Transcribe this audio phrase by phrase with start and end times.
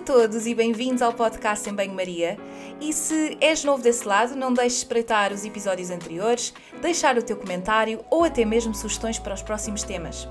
[0.00, 2.38] A todos e bem-vindos ao podcast em Banho-Maria.
[2.80, 7.22] E se és novo desse lado, não deixes de espreitar os episódios anteriores, deixar o
[7.22, 10.26] teu comentário ou até mesmo sugestões para os próximos temas.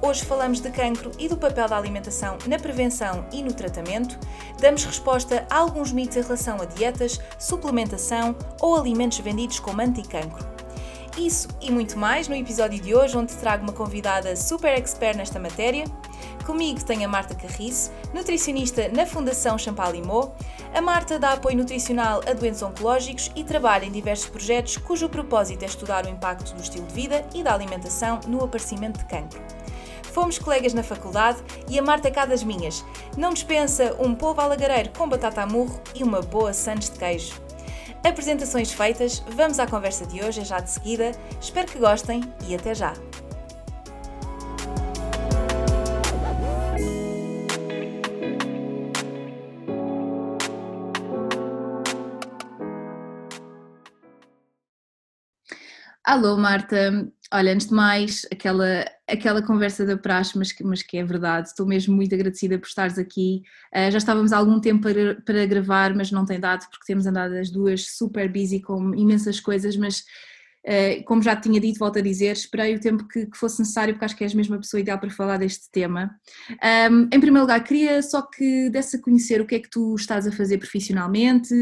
[0.00, 4.18] Hoje falamos de cancro e do papel da alimentação na prevenção e no tratamento.
[4.58, 10.52] Damos resposta a alguns mitos em relação a dietas, suplementação ou alimentos vendidos como anticancro.
[11.18, 15.38] Isso e muito mais no episódio de hoje, onde trago uma convidada super expert nesta
[15.38, 15.84] matéria.
[16.44, 20.36] Comigo tenho a Marta Carriço, nutricionista na Fundação Champalimau.
[20.74, 25.62] A Marta dá apoio nutricional a doentes oncológicos e trabalha em diversos projetos cujo propósito
[25.62, 29.40] é estudar o impacto do estilo de vida e da alimentação no aparecimento de cancro.
[30.12, 32.84] Fomos colegas na faculdade e a Marta é cá das minhas.
[33.16, 37.40] Não dispensa um polvo alagareiro com batata a murro e uma boa sandes de queijo.
[38.04, 41.12] Apresentações feitas, vamos à conversa de hoje, é já de seguida.
[41.40, 42.92] Espero que gostem e até já!
[56.04, 57.08] Alô, Marta.
[57.32, 61.48] Olha, antes de mais, aquela, aquela conversa da praxe, mas que, mas que é verdade,
[61.48, 63.42] estou mesmo muito agradecida por estares aqui.
[63.74, 67.06] Uh, já estávamos há algum tempo para, para gravar, mas não tem dado, porque temos
[67.06, 70.04] andado as duas super busy com imensas coisas, mas
[71.06, 74.04] como já tinha dito, volto a dizer, esperei o tempo que, que, fosse necessário, porque
[74.04, 76.14] acho que és mesmo a pessoa ideal para falar deste tema.
[76.90, 79.94] Um, em primeiro lugar, queria só que desse a conhecer o que é que tu
[79.96, 81.54] estás a fazer profissionalmente,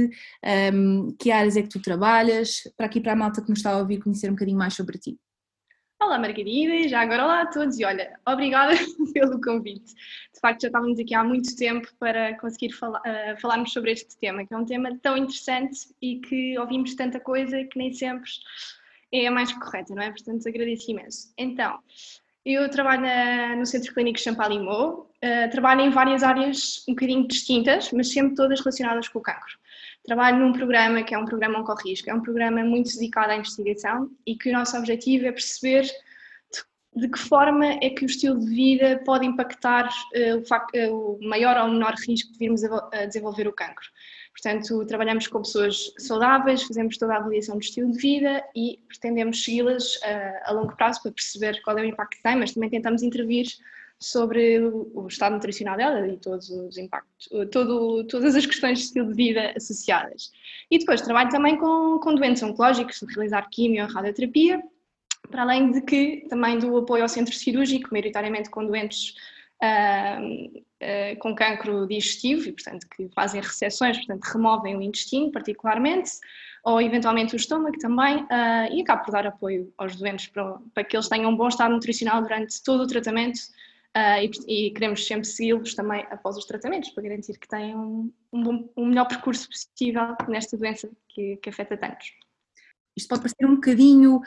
[0.75, 3.73] um, que áreas é que tu trabalhas, para aqui para a malta que nos está
[3.73, 5.19] a ouvir conhecer um bocadinho mais sobre ti.
[6.03, 8.73] Olá Margarida, já agora olá a todos e olha, obrigada
[9.13, 9.95] pelo convite.
[10.33, 14.47] De facto já estávamos aqui há muito tempo para conseguir uh, falarmos sobre este tema,
[14.47, 18.31] que é um tema tão interessante e que ouvimos tanta coisa que nem sempre
[19.13, 20.11] é a mais correta, não é?
[20.11, 21.33] Portanto, agradeço imenso.
[21.37, 21.79] Então,
[22.45, 27.93] eu trabalho na, no Centro Clínico Champalimau, uh, trabalho em várias áreas um bocadinho distintas,
[27.93, 29.59] mas sempre todas relacionadas com o cancro.
[30.05, 34.11] Trabalho num programa que é um programa Oncorrisco, é um programa muito dedicado à investigação
[34.27, 35.87] e que o nosso objetivo é perceber
[36.97, 41.29] de, que forma é que o estilo de vida pode impactar uh, o, uh, o,
[41.29, 43.87] maior ou menor risco de virmos a, a desenvolver o cancro.
[44.33, 49.45] Portanto, trabalhamos com pessoas saudáveis, fazemos toda a avaliação do estilo de vida e pretendemos
[49.45, 52.71] segui-las uh, a longo prazo para perceber qual é o impacto que tem, mas também
[52.71, 53.47] tentamos intervir
[54.01, 59.09] sobre o estado nutricional dela e todos os impactos, todo, todas as questões de estilo
[59.09, 60.33] de vida associadas.
[60.71, 64.63] E depois trabalho também com, com doentes oncológicos, realizar quimio, radioterapia,
[65.31, 69.15] para além de que também do apoio ao centro cirúrgico, maioritariamente com doentes
[69.63, 76.13] uh, uh, com cancro digestivo e, portanto, que fazem recessões, portanto, removem o intestino particularmente,
[76.65, 80.85] ou eventualmente o estômago também, uh, e acabo por dar apoio aos doentes para, para,
[80.85, 83.39] que eles tenham um bom estado nutricional durante todo o tratamento
[83.97, 88.43] uh, e, e, queremos sempre segui-los também após os tratamentos, para garantir que tenham um,
[88.43, 92.13] bom, um melhor percurso possível nesta doença que, que afeta tantos.
[92.97, 94.21] Isto pode parecer um bocadinho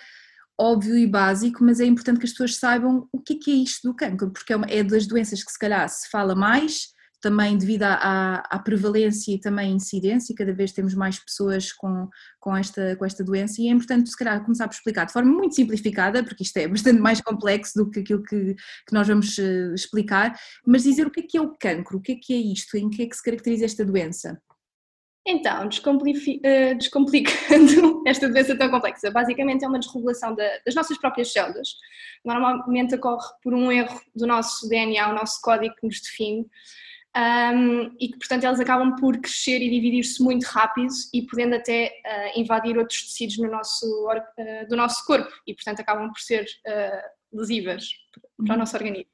[0.60, 3.56] óbvio e básico, mas é importante que as pessoas saibam o que é, que é
[3.56, 6.94] isto do cancro, porque é, uma, é das doenças que se calhar se fala mais,
[7.24, 12.56] também devido à, à, prevalência e também incidência, cada vez temos mais pessoas com, com,
[12.56, 15.56] esta, com esta doença e é importante se calhar começar por explicar de forma muito
[15.56, 19.74] simplificada, porque isto é bastante mais complexo do que aquilo que, que nós vamos uh,
[19.74, 20.38] explicar,
[20.68, 22.76] mas dizer o que é que é o cancro, o que é que é isto,
[22.76, 24.38] em que é que se caracteriza esta doença?
[25.26, 31.32] Então, uh, descomplicando esta doença tão complexa, basicamente é uma desregulação da, das nossas próprias
[31.32, 31.78] células.
[32.26, 36.46] Normalmente ocorre por um erro do nosso DNA, o nosso código que nos define,
[38.00, 42.40] e que, portanto, elas acabam por crescer e dividir-se muito rápido e podendo até uh,
[42.40, 46.46] invadir outros tecidos no nosso, uh, do nosso corpo e, portanto, acabam por ser
[47.32, 47.88] lesivas
[48.36, 48.58] para o uhum.
[48.58, 49.12] nosso organismo.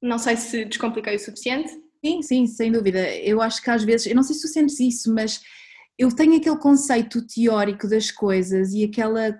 [0.00, 1.72] Não sei se descompliquei o suficiente.
[2.04, 3.14] Sim, sim, sem dúvida.
[3.16, 5.40] Eu acho que às vezes, eu não sei se tu sentes isso, mas
[5.98, 9.36] eu tenho aquele conceito teórico das coisas e aquela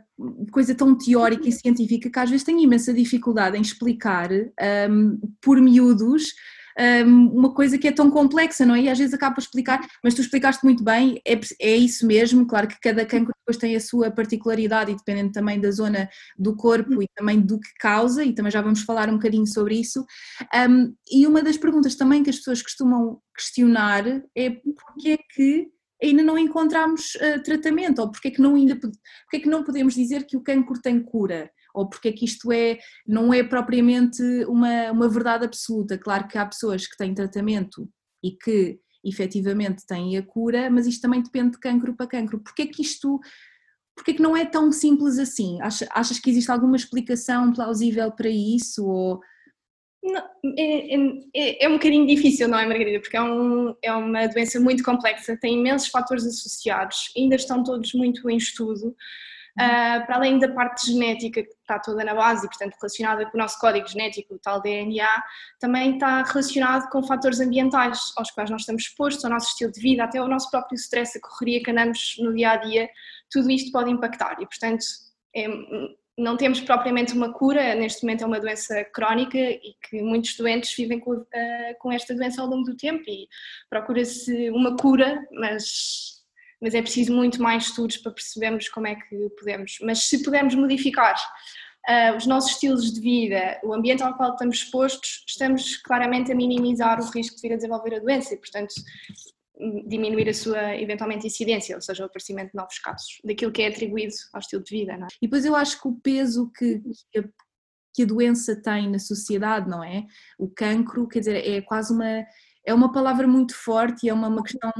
[0.51, 4.29] coisa tão teórica e científica que às vezes tenho imensa dificuldade em explicar
[4.91, 6.35] um, por miúdos
[7.05, 8.83] uma coisa que é tão complexa, não é?
[8.83, 12.47] E às vezes acaba por explicar, mas tu explicaste muito bem, é, é isso mesmo,
[12.47, 16.09] claro que cada cancro depois tem a sua particularidade e dependendo também da zona
[16.39, 19.75] do corpo e também do que causa, e também já vamos falar um bocadinho sobre
[19.75, 20.05] isso.
[20.55, 24.05] Um, e uma das perguntas também que as pessoas costumam questionar
[24.37, 25.69] é porque é que
[26.03, 29.65] ainda não encontramos uh, tratamento, ou porque é, que não ainda, porque é que não
[29.65, 33.43] podemos dizer que o cancro tem cura, ou porque é que isto é, não é
[33.43, 35.99] propriamente uma, uma verdade absoluta.
[35.99, 37.89] Claro que há pessoas que têm tratamento
[38.23, 42.41] e que efetivamente têm a cura, mas isto também depende de cancro para cancro.
[42.41, 43.21] Porque é que isto,
[43.95, 45.61] porque é que não é tão simples assim?
[45.61, 49.21] Achas, achas que existe alguma explicação plausível para isso, ou
[50.03, 50.23] não,
[50.57, 50.95] é,
[51.35, 53.01] é, é, um bocadinho difícil, não é, Margarida?
[53.01, 57.93] Porque é, um, é uma doença muito complexa, tem imensos fatores associados, ainda estão todos
[57.95, 58.95] muito em estudo.
[59.61, 63.37] Uh, para além da parte genética que está toda na base e, portanto, relacionada com
[63.37, 65.09] o nosso código genético, o tal DNA,
[65.59, 69.81] também está relacionado com fatores ambientais aos quais nós estamos expostos, ao nosso estilo de
[69.81, 72.89] vida, até ao nosso próprio stress, a correria que andamos no dia a dia,
[73.33, 74.85] tudo isto pode impactar e, portanto,
[75.35, 75.49] é,
[76.19, 80.75] não temos propriamente uma cura, neste momento é uma doença crónica e que muitos doentes
[80.77, 81.25] vivem com, uh,
[81.79, 83.29] com esta doença ao longo do tempo e
[83.71, 86.25] procura-se uma cura, mas,
[86.61, 89.79] mas é preciso muito mais estudos para percebermos como é que podemos.
[89.81, 91.15] Mas se pudermos modificar
[91.89, 96.35] uh, os nossos estilos de vida, o ambiente ao qual estamos expostos, estamos claramente a
[96.35, 98.75] minimizar o risco de vir a desenvolver a doença e, portanto,
[99.87, 103.69] diminuir a sua eventualmente incidência, ou seja, o aparecimento de novos casos, daquilo que é
[103.69, 104.93] atribuído ao estilo de vida.
[104.93, 105.07] É?
[105.21, 106.81] E depois eu acho que o peso que,
[107.95, 110.07] que a doença tem na sociedade, não é?
[110.39, 112.25] O cancro, quer dizer, é quase uma
[112.67, 114.71] é uma palavra muito forte e é uma, uma questão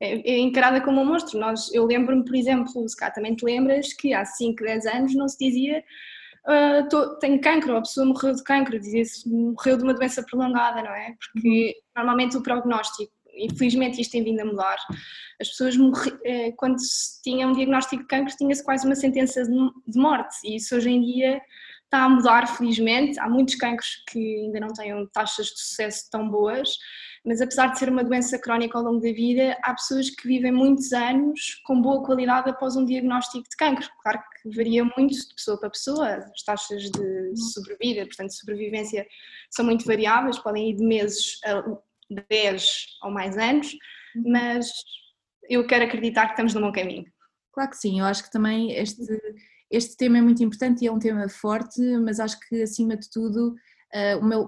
[0.00, 1.38] é, é encarada como um monstro.
[1.38, 5.14] Nós, eu lembro-me, por exemplo, se cá também te lembras que há 5, 10 anos
[5.14, 5.84] não se dizia
[6.48, 10.82] uh, tô, tenho cancro, a pessoa morreu de cancro, dizia-se morreu de uma doença prolongada,
[10.82, 11.14] não é?
[11.20, 11.72] Porque uhum.
[11.96, 14.76] normalmente o prognóstico infelizmente isto tem vindo a mudar.
[15.40, 15.74] As pessoas
[16.24, 16.76] eh, quando
[17.22, 21.00] tinham um diagnóstico de cancro tinha-se quase uma sentença de morte e isso hoje em
[21.00, 21.40] dia
[21.88, 23.18] está a mudar felizmente.
[23.18, 26.68] Há muitos cancros que ainda não têm taxas de sucesso tão boas,
[27.24, 30.52] mas apesar de ser uma doença crónica ao longo da vida, há pessoas que vivem
[30.52, 33.88] muitos anos com boa qualidade após um diagnóstico de cancro.
[34.02, 39.06] Claro que varia muito de pessoa para pessoa, as taxas de sobrevida, portanto, de sobrevivência
[39.50, 41.62] são muito variáveis, podem ir de meses a
[42.10, 43.72] 10 ou mais anos,
[44.16, 44.32] uhum.
[44.32, 44.70] mas
[45.48, 47.06] eu quero acreditar que estamos no bom caminho.
[47.52, 49.02] Claro que sim, eu acho que também este,
[49.70, 53.10] este tema é muito importante e é um tema forte, mas acho que acima de
[53.10, 53.54] tudo
[53.94, 54.42] uh, o, meu,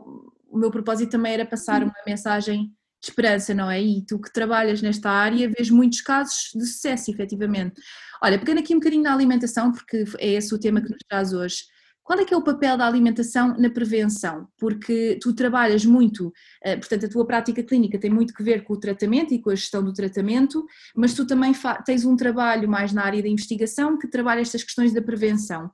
[0.49, 2.67] o meu propósito também era passar uma mensagem
[3.01, 3.81] de esperança, não é?
[3.81, 7.81] E tu que trabalhas nesta área vês muitos casos de sucesso, efetivamente.
[8.23, 11.33] Olha, pegando aqui um bocadinho na alimentação, porque é esse o tema que nos traz
[11.33, 11.65] hoje.
[12.11, 14.49] Qual é que é o papel da alimentação na prevenção?
[14.59, 18.73] Porque tu trabalhas muito, eh, portanto, a tua prática clínica tem muito que ver com
[18.73, 21.53] o tratamento e com a gestão do tratamento, mas tu também
[21.87, 25.71] tens um trabalho mais na área da investigação que trabalha estas questões da prevenção.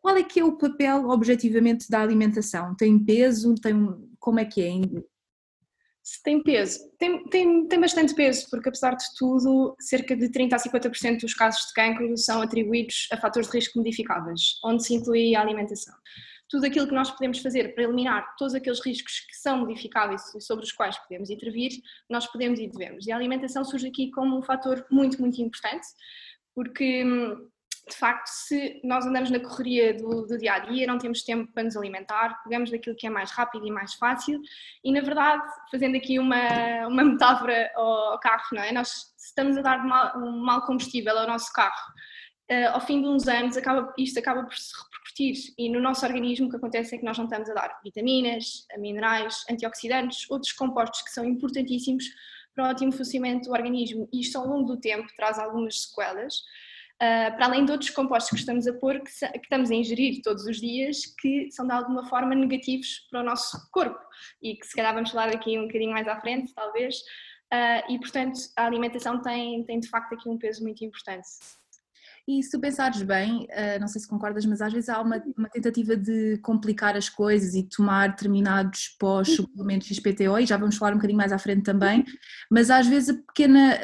[0.00, 2.74] Qual é que é o papel, objetivamente, da alimentação?
[2.74, 3.54] Tem peso?
[3.56, 3.74] Tem,
[4.18, 4.70] como é que é?
[6.04, 10.54] Se tem peso, tem, tem, tem bastante peso, porque apesar de tudo, cerca de 30
[10.54, 14.92] a 50% dos casos de cancro são atribuídos a fatores de risco modificáveis, onde se
[14.92, 15.94] inclui a alimentação.
[16.50, 20.42] Tudo aquilo que nós podemos fazer para eliminar todos aqueles riscos que são modificáveis e
[20.42, 21.70] sobre os quais podemos intervir,
[22.10, 23.06] nós podemos e devemos.
[23.06, 25.86] E a alimentação surge aqui como um fator muito, muito importante,
[26.54, 27.48] porque hum,
[27.88, 31.52] de facto, se nós andamos na correria do, do, dia a dia, não temos tempo
[31.52, 34.40] para nos alimentar, pegamos daquilo que é mais rápido e mais fácil,
[34.82, 38.72] e na verdade, fazendo aqui uma, uma metáfora ao, ao carro, não é?
[38.72, 41.92] Nós estamos a dar mal, um mau combustível ao nosso carro.
[42.50, 46.04] Uh, ao fim de uns anos, acaba, isto acaba por se repercutir, e no nosso
[46.06, 50.52] organismo o que acontece é que nós não estamos a dar vitaminas, minerais, antioxidantes, outros
[50.52, 52.04] compostos que são importantíssimos
[52.54, 56.42] para o ótimo funcionamento do organismo, isto ao longo do tempo traz algumas sequelas.
[57.02, 60.22] Uh, para além de outros compostos que estamos a pôr, que, que, estamos a ingerir
[60.22, 63.98] todos os dias, que são de alguma forma negativos para o nosso corpo
[64.40, 66.96] e que se calhar vamos falar aqui um bocadinho mais à frente, talvez.
[67.52, 71.28] Uh, e portanto, a alimentação tem, tem de facto aqui um peso muito importante.
[72.26, 75.22] E se tu pensares bem, ah, não sei se concordas, mas às vezes há uma,
[75.36, 80.92] uma tentativa de complicar as coisas e tomar determinados pós-suplementos XPTO, e já vamos falar
[80.92, 82.02] um bocadinho mais à frente também,
[82.50, 83.78] mas às vezes a pequena,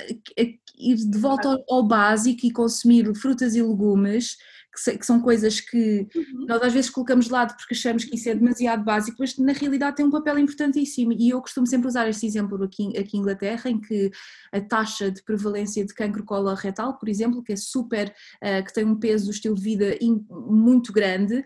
[0.78, 4.36] ir de volta ao, ao básico e consumir frutas e legumes
[4.84, 6.46] que, que, são coisas que uhum.
[6.46, 9.52] nós às vezes colocamos de lado porque achamos que isso é demasiado básico, mas na
[9.52, 11.12] realidade tem um papel importantíssimo.
[11.12, 14.10] E eu costumo sempre usar este exemplo aqui, aqui em Inglaterra, em que
[14.52, 18.84] a taxa de prevalência de cancro coloretal, por exemplo, que é super, uh, que tem
[18.84, 21.44] um peso do estilo de vida in, muito grande,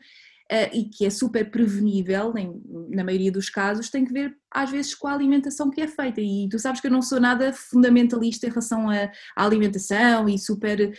[0.73, 2.61] e que é super prevenível, em,
[2.91, 6.21] na maioria dos casos, tem que ver às vezes com a alimentação que é feita.
[6.21, 10.97] E tu sabes que eu não sou nada fundamentalista em relação à, alimentação e super.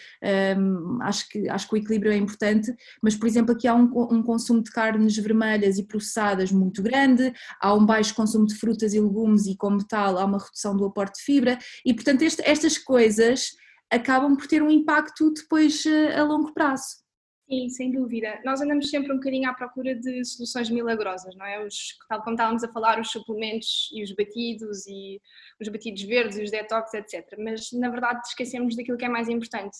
[0.57, 3.89] Um, acho, que, acho que o equilíbrio é importante, mas, por exemplo, aqui há um,
[4.11, 8.93] um, consumo de carnes vermelhas e processadas muito grande, há um baixo consumo de frutas
[8.93, 12.41] e legumes e, como tal, há uma redução do aporte de fibra, e, portanto, este,
[12.45, 13.51] estas coisas
[13.89, 17.04] acabam por ter um impacto depois eh, a longo prazo.
[17.47, 18.41] Sim, sem dúvida.
[18.43, 21.63] Nós andamos sempre um bocadinho à procura de soluções milagrosas, não é?
[21.63, 25.21] Os, tal como estávamos a falar, os suplementos e os batidos e
[25.61, 27.23] os batidos verdes e os detox, etc.
[27.37, 29.77] Mas na verdade esquecemos daquilo que é mais importante.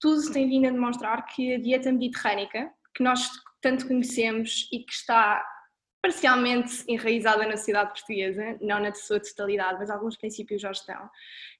[0.00, 3.28] Tudo tem vindo a demonstrar que a dieta mediterrânica, que nós
[3.60, 5.44] tanto conhecemos e que está
[6.06, 11.10] parcialmente enraizada na sociedade portuguesa, não na sua totalidade, mas alguns princípios já estão.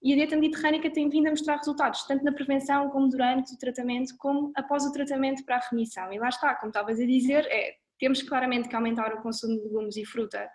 [0.00, 3.58] E a dieta mediterrânica tem vindo a mostrar resultados, tanto na prevenção como durante o
[3.58, 6.12] tratamento, como após o tratamento para a remissão.
[6.12, 9.64] E lá está, como estavas a dizer, é, temos claramente que aumentar o consumo de
[9.64, 10.48] legumes e fruta,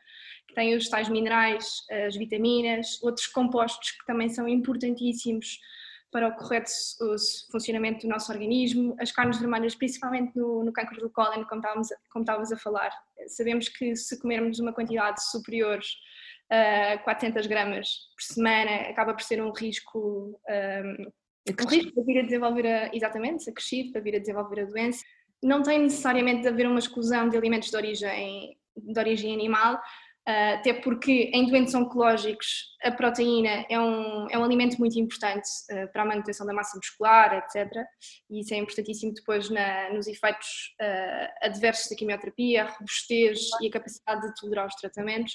[0.48, 5.60] que têm os tais minerais, as vitaminas, outros compostos que também são importantíssimos
[6.12, 6.70] para o correto
[7.50, 11.88] funcionamento do nosso organismo, as carnes vermelhas, principalmente no, no câncer do cólon, como estávamos,
[12.12, 12.92] como estávamos a falar.
[13.28, 15.80] Sabemos que se comermos uma quantidade superior
[16.50, 21.06] a 400 gramas por semana, acaba por ser um risco, um,
[21.48, 25.02] um risco para vir a desenvolver, a, exatamente, acrescido, para vir a desenvolver a doença.
[25.42, 29.80] Não tem necessariamente de haver uma exclusão de alimentos de origem, de origem animal,
[30.26, 35.92] até porque em doentes oncológicos a proteína é um, é um alimento muito importante uh,
[35.92, 37.72] para a manutenção da massa muscular, etc.
[38.30, 43.68] E isso é importantíssimo depois na, nos efeitos uh, adversos da quimioterapia, a robustez e
[43.68, 45.34] a capacidade de tolerar os tratamentos.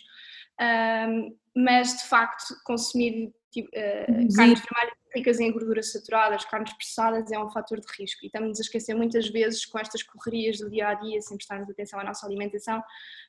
[1.54, 7.50] mas de facto, consumir tipo, carnes vermelhas ricas em gorduras saturadas, carnes processadas, é um
[7.50, 8.20] fator de risco.
[8.22, 11.70] E estamos a esquecer muitas vezes, com estas correrias do dia a dia, sem prestarmos
[11.70, 12.82] atenção à nossa alimentação,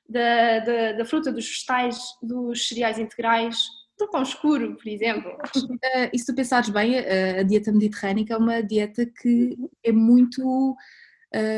[0.07, 3.65] da, da, da fruta, dos vegetais, dos cereais integrais,
[3.97, 5.31] do pão escuro, por exemplo.
[5.31, 9.91] Uh, e se tu pensares bem, a, a dieta mediterrânica é uma dieta que é
[9.91, 10.75] muito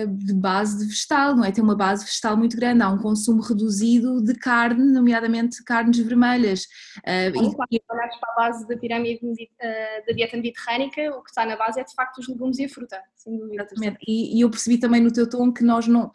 [0.07, 1.51] de base de vegetal, não é?
[1.51, 6.63] Tem uma base vegetal muito grande, há um consumo reduzido de carne, nomeadamente carnes vermelhas.
[6.99, 11.29] Uh, e, e olhares para a base da pirâmide uh, da dieta mediterrânica, o que
[11.29, 13.63] está na base é de facto os legumes e a fruta, sem dúvida.
[13.63, 13.97] Exatamente.
[14.07, 16.11] E, e eu percebi também no teu tom que nós não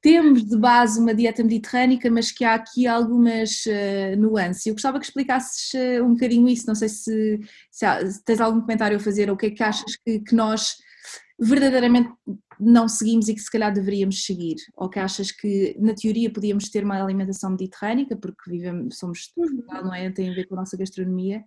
[0.00, 4.64] temos de base uma dieta mediterrânica, mas que há aqui algumas uh, nuances.
[4.64, 7.40] Eu gostava que explicasses uh, um bocadinho isso, não sei se,
[7.70, 10.20] se, há, se, tens algum comentário a fazer ou o que é que achas que,
[10.20, 10.76] que nós
[11.38, 12.10] verdadeiramente
[12.58, 14.56] não seguimos e que se calhar deveríamos seguir?
[14.76, 19.34] Ou que achas que na teoria podíamos ter uma alimentação mediterrânica, porque vivemos, somos de
[19.34, 20.10] Portugal, não é?
[20.10, 21.44] Tem a ver com a nossa gastronomia?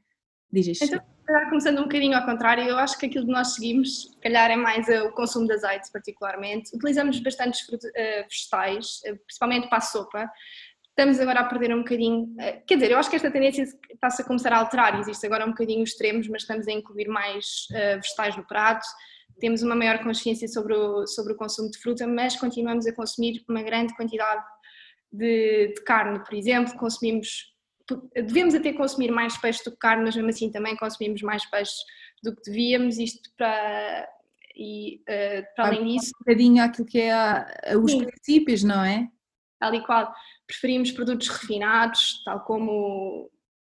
[0.51, 0.85] Diz isto.
[0.85, 1.01] Então,
[1.49, 4.55] começando um bocadinho ao contrário, eu acho que aquilo que nós seguimos, se calhar, é
[4.55, 6.75] mais o consumo de azeite, particularmente.
[6.75, 10.31] Utilizamos bastantes eh, vegetais, eh, principalmente para a sopa.
[10.89, 12.33] Estamos agora a perder um bocadinho.
[12.39, 14.99] Eh, quer dizer, eu acho que esta tendência está-se a começar a alterar.
[14.99, 18.85] Existe agora um bocadinho extremos, mas estamos a incluir mais vegetais no prato
[19.39, 23.43] temos uma maior consciência sobre o, sobre o consumo de fruta, mas continuamos a consumir
[23.47, 24.43] uma grande quantidade
[25.11, 27.53] de, de carne, por exemplo, consumimos,
[28.13, 31.73] devemos até consumir mais peixe do que carne, mas mesmo assim também consumimos mais peixe
[32.23, 34.07] do que devíamos, isto para,
[34.55, 36.11] e uh, para além disso...
[36.15, 38.05] Um bocadinho aquilo que é a, a, os sim.
[38.05, 39.07] princípios, não é?
[39.59, 40.13] Tal e qual,
[40.45, 43.29] preferimos produtos refinados, tal como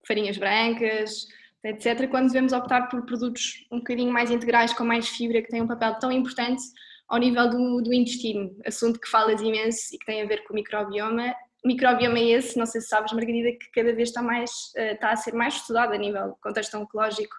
[0.07, 1.27] farinhas brancas,
[1.65, 5.63] etc., quando devemos optar por produtos um bocadinho mais integrais, com mais fibra, que têm
[5.63, 6.63] um papel tão importante
[7.09, 10.53] ao nível do, do intestino, assunto que falas imenso e que tem a ver com
[10.53, 11.35] o microbioma.
[11.63, 14.95] O microbioma é esse, não sei se sabes, Margarida, que cada vez está, mais, eh,
[14.95, 17.35] está a ser mais estudado a nível contexto oncológico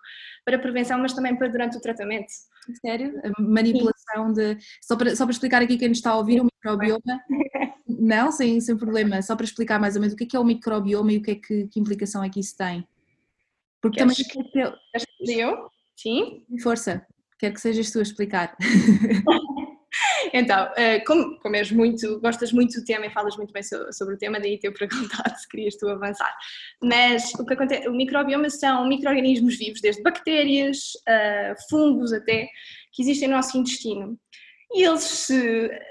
[0.46, 2.28] para prevenção, mas também para durante o tratamento.
[2.86, 3.20] Sério?
[3.24, 4.34] A manipulação Sim.
[4.34, 4.58] de.
[4.82, 7.02] Só para, só para explicar aqui quem nos está a ouvir, o microbioma.
[7.88, 10.40] Não, sem, sem problema, só para explicar mais ou menos o que é, que é
[10.40, 12.88] o microbioma e o que é que, que implicação é que isso tem.
[13.82, 15.70] Porque também queres que eu?
[15.96, 16.46] Sim?
[16.62, 17.06] Força,
[17.40, 18.56] quero que sejas tu a explicar.
[20.34, 24.16] então, eh, como, como és muito, gostas muito do tema e falas muito bem sobre
[24.16, 26.34] o tema, daí ter perguntado se querias tu avançar.
[26.82, 30.92] Mas o que acontece, o microbioma são micro-organismos vivos, desde bactérias,
[31.70, 32.48] fungos até,
[32.94, 34.18] que existem no nosso intestino.
[34.74, 35.28] E eles,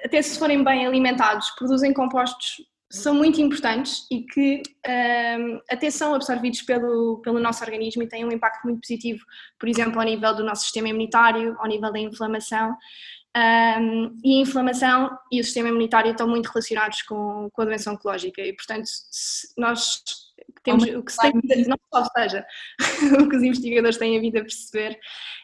[0.04, 2.56] até se forem bem alimentados, produzem compostos
[2.90, 4.62] são muito importantes e que
[5.38, 9.24] um, até são absorvidos pelo, pelo nosso organismo e têm um impacto muito positivo,
[9.58, 12.76] por exemplo, ao nível do nosso sistema imunitário, ao nível da inflamação.
[13.36, 17.92] Um, e a inflamação e o sistema imunitário estão muito relacionados com, com a doença
[17.92, 18.90] oncológica e, portanto,
[19.56, 20.02] nós
[20.62, 21.32] temos, o que se tem,
[21.66, 22.46] não só seja,
[23.20, 24.98] o que os investigadores têm vindo a perceber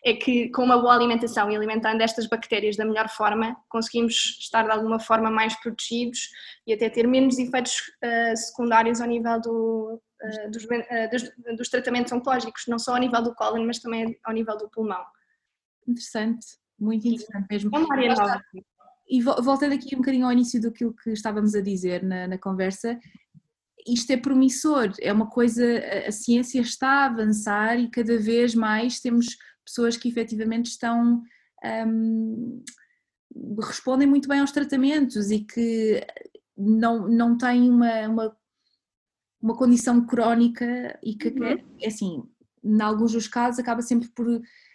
[0.04, 4.64] é que com uma boa alimentação e alimentando estas bactérias da melhor forma, conseguimos estar
[4.64, 6.28] de alguma forma mais protegidos
[6.66, 11.68] e até ter menos efeitos uh, secundários ao nível do, uh, dos, uh, dos, dos,
[11.68, 15.02] tratamentos oncológicos, não só ao nível do cólon, mas também ao nível do pulmão.
[15.88, 16.46] Interessante,
[16.78, 17.70] muito interessante mesmo.
[17.74, 18.40] É uma área nova.
[19.08, 22.98] E voltando aqui um bocadinho ao início do que estávamos a dizer na, na conversa,
[23.86, 25.64] isto é promissor, é uma coisa,
[26.06, 31.22] a, ciência está a avançar e cada vez mais temos pessoas que efetivamente estão.
[31.64, 32.62] Um,
[33.60, 36.06] respondem muito bem aos tratamentos e que
[36.56, 38.36] não, não têm uma, uma,
[39.42, 41.58] uma condição crónica e que, uhum.
[41.80, 42.22] é assim,
[42.64, 44.26] em alguns dos casos acaba sempre por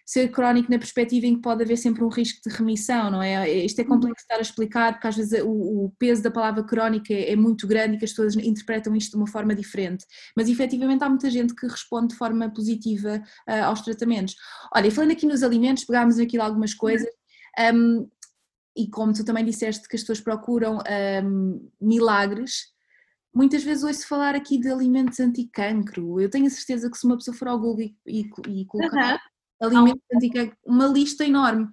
[0.05, 3.49] ser crónico na perspectiva em que pode haver sempre um risco de remissão, não é?
[3.49, 7.13] Isto é complexo estar a explicar porque às vezes o, o peso da palavra crónica
[7.13, 10.05] é, é, muito grande e que as pessoas interpretam isto de uma forma diferente,
[10.35, 14.35] mas efetivamente há muita gente que responde de forma positiva uh, aos tratamentos.
[14.75, 17.07] Olha, falando aqui nos alimentos, pegámos aqui algumas coisas.
[17.73, 18.09] Um,
[18.75, 20.79] e como tu também disseste que as pessoas procuram
[21.23, 22.71] um, milagres,
[23.33, 26.19] muitas vezes ouço falar aqui de alimentos anti-cancro.
[26.19, 29.19] Eu tenho a certeza que se uma pessoa for ao Google e, e, e colocar
[29.61, 31.67] alimentos anti-cancro, uma lista enorme.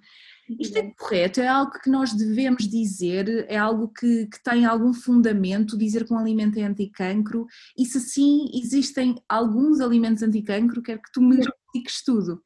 [0.59, 1.41] Isto é correto?
[1.41, 3.45] É algo que nós devemos dizer?
[3.47, 7.45] É algo que, que tem algum fundamento dizer que um alimento é anti-cancro?
[7.77, 10.81] E se sim, existem alguns alimentos anti-cancro?
[10.81, 12.41] Quero que tu me expliques tudo.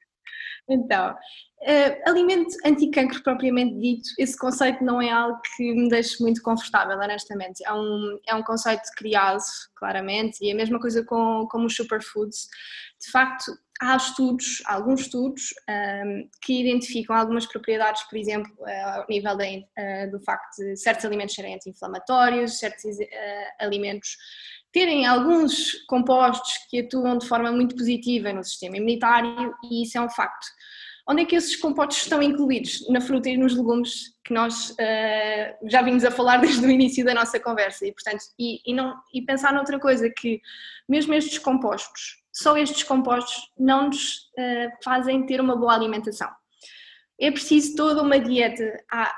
[0.70, 6.42] Então, uh, alimento anti-cancro propriamente dito, esse conceito não é algo que me deixe muito
[6.42, 7.66] confortável, honestamente.
[7.66, 9.44] É um, é um conceito criado,
[9.76, 12.48] claramente, e é a mesma coisa com, com os superfoods.
[13.02, 13.52] De facto,
[13.84, 20.12] há estudos, alguns estudos um, que identificam algumas propriedades, por exemplo, uh, ao nível uh,
[20.12, 23.06] do facto de certos alimentos serem anti-inflamatórios, certos uh,
[23.60, 24.18] alimentos
[24.72, 30.02] terem alguns compostos que atuam de forma muito positiva no sistema imunitário e isso é
[30.02, 30.48] um facto.
[31.08, 32.88] Onde é que esses compostos estão incluídos?
[32.90, 37.06] Na fruta e nos legumes que nós uh, já vimos a falar desde o início
[37.06, 40.42] da nossa conversa e, portanto, e, e, não, e pensar noutra coisa, que
[40.88, 46.30] mesmo estes compostos, só estes compostos não nos uh, fazem ter uma boa alimentação.
[47.20, 49.14] É preciso toda uma dieta, há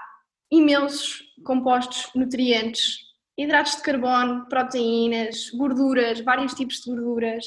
[0.52, 3.06] imensos compostos nutrientes
[3.38, 7.46] hidratos de carbono, proteínas, gorduras, vários tipos de gorduras,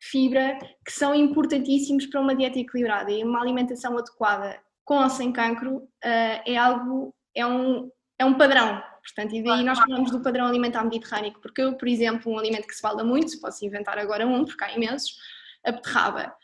[0.00, 5.32] fibra, que são importantíssimos para uma dieta equilibrada e uma alimentação adequada com ou sem
[5.32, 8.82] cancro uh, é algo, é um, é um padrão.
[9.14, 12.66] Portanto, e daí nós falamos do padrão alimentar mediterrâneo, porque eu, por exemplo, um alimento
[12.66, 15.16] que se fala muito, posso inventar agora um, porque há imensos,
[15.64, 16.34] a beterraba.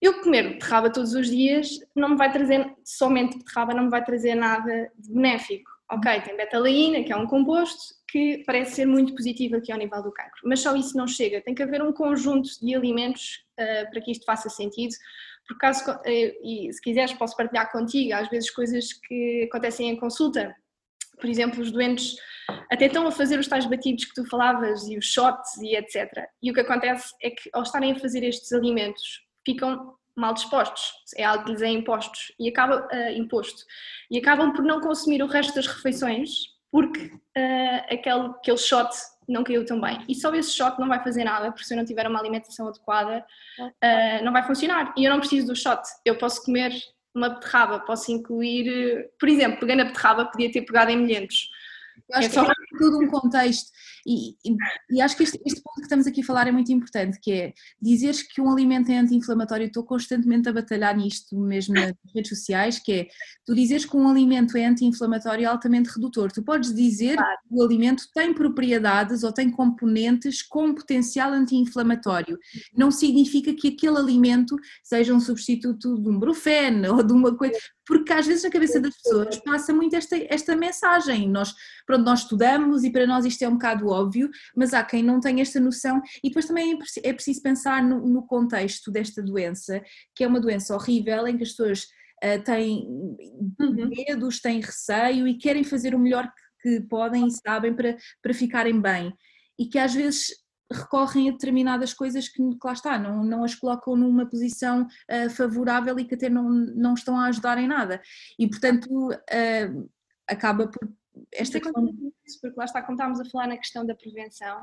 [0.00, 4.04] Eu comer beterraba todos os dias não me vai trazer, somente beterraba não me vai
[4.04, 5.70] trazer nada de benéfico.
[5.90, 10.02] Ok, tem betalaína, que é um composto, que parece ser muito positivo aqui ao nível
[10.02, 10.40] do cancro.
[10.44, 14.10] Mas só isso não chega, tem que haver um conjunto de alimentos uh, para que
[14.10, 14.94] isto faça sentido.
[15.46, 19.96] Por caso, uh, e se quiseres, posso partilhar contigo, às vezes coisas que acontecem em
[19.96, 20.54] consulta.
[21.18, 22.16] Por exemplo, os doentes
[22.70, 26.10] até estão a fazer os tais batidos que tu falavas e os shots e etc.
[26.42, 30.92] E o que acontece é que ao estarem a fazer estes alimentos ficam mal dispostos,
[31.16, 33.62] é algo que lhes é impostos e acaba uh, imposto
[34.10, 36.30] e acabam por não consumir o resto das refeições
[36.72, 38.90] porque uh, aquele, aquele shot
[39.28, 40.04] não caiu tão bem.
[40.08, 42.68] E só esse shot não vai fazer nada, porque se eu não tiver uma alimentação
[42.68, 43.24] adequada,
[43.60, 44.92] uh, não vai funcionar.
[44.96, 45.82] E eu não preciso do shot.
[46.04, 46.72] Eu posso comer
[47.14, 51.50] uma beterraba, posso incluir, por exemplo, pegando a beterraba, podia ter pegado em milhentos.
[52.08, 52.44] Eu acho é só...
[52.44, 53.70] que é tudo um contexto
[54.06, 54.56] e, e,
[54.90, 57.30] e acho que este, este, ponto que estamos aqui a falar é muito importante, que
[57.32, 62.30] é dizeres que um alimento é anti-inflamatório, estou constantemente a batalhar nisto mesmo nas redes
[62.30, 63.08] sociais, que é
[63.44, 66.32] tu dizeres que um alimento é anti-inflamatório é altamente redutor.
[66.32, 67.38] Tu podes dizer claro.
[67.46, 72.38] que o alimento tem propriedades ou tem componentes com potencial anti-inflamatório.
[72.74, 77.58] Não significa que aquele alimento seja um substituto de um brufeno ou de uma coisa,
[77.88, 81.28] porque às vezes na cabeça das pessoas passa muito esta, esta mensagem.
[81.28, 81.54] Nós,
[81.88, 85.20] pronto, nós estudamos e para nós isto é um bocado óbvio, mas há quem não
[85.20, 89.82] tenha esta noção e depois também é preciso pensar no, no contexto desta doença,
[90.14, 91.84] que é uma doença horrível em que as pessoas
[92.22, 92.86] uh, têm
[93.58, 93.88] uhum.
[93.88, 96.30] medos, têm receio e querem fazer o melhor
[96.62, 99.10] que, que podem e sabem para, para ficarem bem
[99.58, 100.28] e que às vezes
[100.70, 105.30] recorrem a determinadas coisas que, que lá está, não, não as colocam numa posição uh,
[105.30, 107.98] favorável e que até não, não estão a ajudar em nada.
[108.38, 109.90] E portanto uh,
[110.28, 110.86] acaba por
[111.32, 111.86] esta questão.
[112.40, 114.60] Porque lá está, como estávamos a falar na questão da prevenção,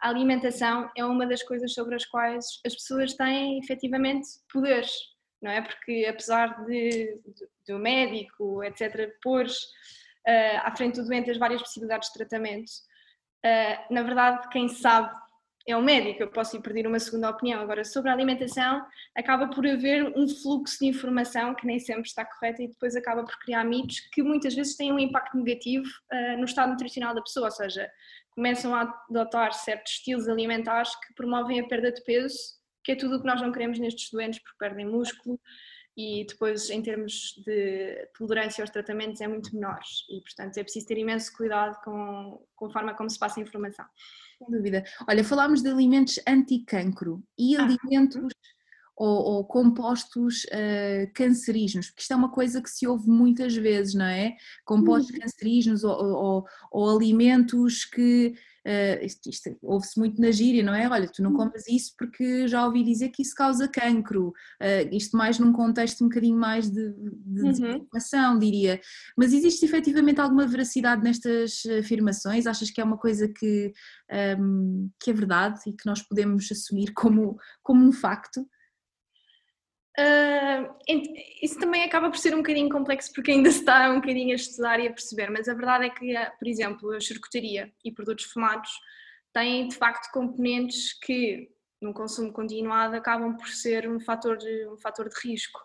[0.00, 4.92] a alimentação é uma das coisas sobre as quais as pessoas têm efetivamente poderes,
[5.42, 5.62] não é?
[5.62, 7.20] Porque apesar de,
[7.66, 12.70] do médico, etc., pôr uh, à frente do doente as várias possibilidades de tratamento,
[13.44, 15.10] uh, na verdade, quem sabe
[15.70, 17.60] é o médico, eu posso ir pedir uma segunda opinião.
[17.60, 18.82] Agora, sobre a alimentação,
[19.14, 23.22] acaba por haver um fluxo de informação que nem sempre está correto e depois acaba
[23.22, 27.20] por criar mitos que muitas vezes têm um impacto negativo uh, no estado nutricional da
[27.20, 27.86] pessoa, ou seja,
[28.30, 32.38] começam a adotar certos estilos alimentares que promovem a perda de peso,
[32.82, 35.38] que é tudo o que nós não queremos nestes doentes, porque perdem músculo
[36.00, 39.80] e depois, em termos de tolerância aos tratamentos, é muito menor.
[40.08, 43.42] E, portanto, é preciso ter imenso cuidado com, com a forma como se passa a
[43.42, 43.84] informação.
[44.38, 44.84] Sem dúvida.
[45.08, 47.64] Olha, falámos de alimentos anticancro e ah.
[47.64, 48.32] alimentos
[48.98, 53.94] ou, ou compostos uh, cancerígenos, porque isto é uma coisa que se ouve muitas vezes,
[53.94, 54.36] não é?
[54.64, 55.20] Compostos uhum.
[55.20, 58.34] cancerígenos ou, ou, ou, alimentos que
[58.66, 60.88] uh, isto, isto ouve-se muito na gíria, não é?
[60.88, 61.36] Olha, tu não uhum.
[61.36, 66.04] comes isso porque já ouvi dizer que isso causa cancro, uh, isto mais num contexto
[66.04, 68.38] um bocadinho mais de, de uhum.
[68.40, 68.80] diria.
[69.16, 72.48] Mas existe efetivamente alguma veracidade nestas afirmações?
[72.48, 73.72] Achas que é uma coisa que,
[74.40, 78.44] um, que é verdade e que nós podemos assumir como, como um facto?
[79.98, 80.78] Uh,
[81.42, 84.36] isso também acaba por ser um bocadinho complexo porque ainda se está um bocadinho a
[84.36, 88.26] estudar e a perceber, mas a verdade é que, por exemplo, a charcutaria e produtos
[88.26, 88.70] fumados
[89.32, 91.50] têm de facto componentes que,
[91.82, 95.60] no consumo continuado, acabam por ser um fator de, um fator de risco.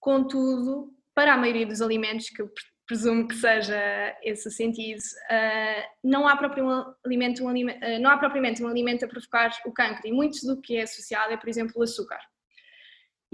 [0.00, 2.50] Contudo, para a maioria dos alimentos, que eu
[2.88, 3.78] presumo que seja
[4.24, 9.04] esse o sentido, uh, não, há propriamente um alimento, uh, não há propriamente um alimento
[9.04, 12.18] a provocar o cancro e muito do que é associado é, por exemplo, o açúcar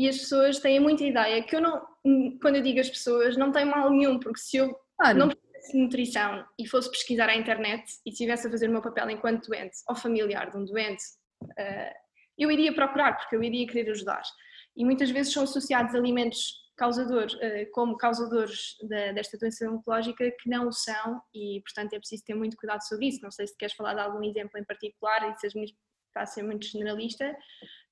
[0.01, 1.85] e as pessoas têm muita ideia que eu não,
[2.41, 5.19] quando eu digo as pessoas, não tem mal nenhum, porque se eu claro.
[5.19, 9.11] não de nutrição e fosse pesquisar à internet e estivesse a fazer o meu papel
[9.11, 11.03] enquanto doente ou familiar de um doente,
[11.43, 11.95] uh,
[12.39, 14.23] eu iria procurar, porque eu iria querer ajudar.
[14.75, 16.39] E muitas vezes são associados alimentos
[16.79, 21.99] causadores, uh, como causadores de, desta doença oncológica que não o são e, portanto, é
[21.99, 23.21] preciso ter muito cuidado sobre isso.
[23.23, 25.73] Não sei se queres falar de algum exemplo em particular e se as minhas
[26.11, 27.37] está a ser muito generalista.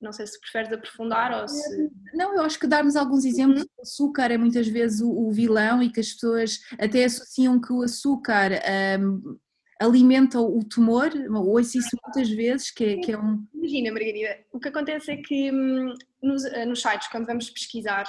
[0.01, 1.91] Não sei se preferes aprofundar ou se.
[2.15, 3.63] Não, eu acho que darmos alguns exemplos.
[3.77, 7.73] O açúcar é muitas vezes o, o, vilão e que as pessoas até associam que
[7.73, 8.53] o açúcar
[9.01, 9.39] um,
[9.81, 11.11] alimenta o tumor.
[11.31, 13.45] Ouço isso muitas vezes, que é, que é um.
[13.53, 18.05] Imagina, Margarida, o que acontece é que hum, nos, eh, nos sites, quando vamos pesquisar,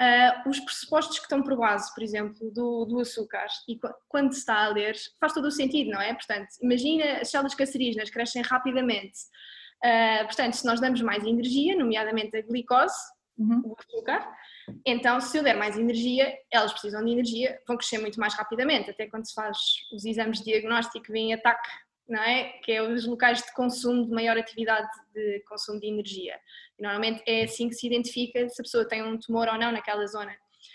[0.00, 4.40] Uh, os pressupostos que estão por base, por exemplo, do, do açúcar, e quando se
[4.40, 6.12] está a ler, faz todo o sentido, não é?
[6.12, 9.18] Portanto, imagina as células cancerígenas crescem rapidamente.
[9.84, 12.96] Uh, portanto, se nós damos mais energia, nomeadamente a glicose,
[13.38, 13.62] uhum.
[13.64, 14.28] o açúcar,
[14.84, 18.90] então se eu der mais energia, elas precisam de energia, vão crescer muito mais rapidamente.
[18.90, 19.58] Até quando se faz
[19.92, 21.68] os exames de diagnóstico, vem ataque
[22.08, 22.44] não é?
[22.62, 26.38] Que é os locais de consumo de maior atividade de consumo de energia.
[26.78, 29.72] E normalmente é assim que se identifica se a pessoa tem um tumor ou não
[29.72, 30.34] naquela zona.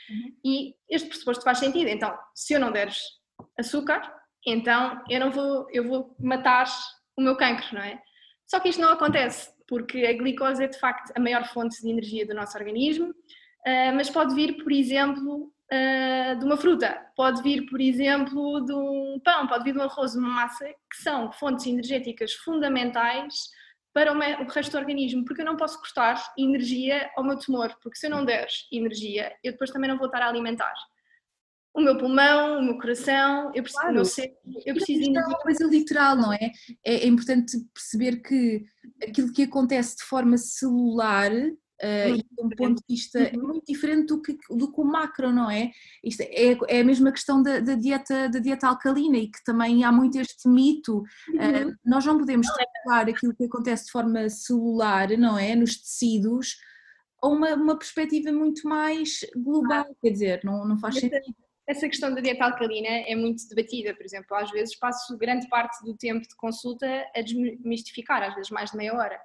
[0.09, 0.35] Uhum.
[0.43, 1.87] E este pressuposto faz sentido.
[1.89, 2.99] Então, se eu não deres
[3.57, 4.13] açúcar,
[4.45, 6.67] então eu não vou, eu vou matar
[7.15, 8.01] o meu cancro, não é?
[8.51, 11.89] Só que isto não acontece, porque a glicose é de facto a maior fonte de
[11.89, 13.15] energia do nosso organismo,
[13.65, 18.73] ah, mas pode vir, por exemplo, uh, de uma fruta, pode vir, por exemplo, de
[18.73, 23.49] um pão, pode vir de um arroz, uma massa, que são fontes energéticas fundamentais
[23.93, 27.97] para o resto do organismo, porque eu não posso cortar energia ao meu tumor, porque
[27.97, 30.73] se eu não der energia, eu depois também não vou estar a alimentar
[31.73, 33.95] o meu pulmão, o meu coração, eu preciso, claro.
[33.95, 36.51] meu cérebro, eu preciso de É uma coisa literal, não é?
[36.85, 36.95] é?
[36.95, 38.63] É importante perceber que
[39.01, 41.31] aquilo que acontece de forma celular
[41.83, 43.47] Uh, e de um ponto de vista uhum.
[43.47, 45.71] muito diferente do que, do que o macro, não é?
[46.03, 49.83] Isto é, é a mesma questão da, da, dieta, da dieta alcalina e que também
[49.83, 50.99] há muito este mito.
[50.99, 55.55] Uh, nós não podemos é trocar aquilo que acontece de forma celular, não é?
[55.55, 56.55] Nos tecidos,
[57.19, 61.35] a uma, uma perspectiva muito mais global, quer dizer, não, não faz sentido.
[61.67, 65.83] Essa questão da dieta alcalina é muito debatida, por exemplo, às vezes passo grande parte
[65.85, 69.19] do tempo de consulta a desmistificar, às vezes mais de meia hora.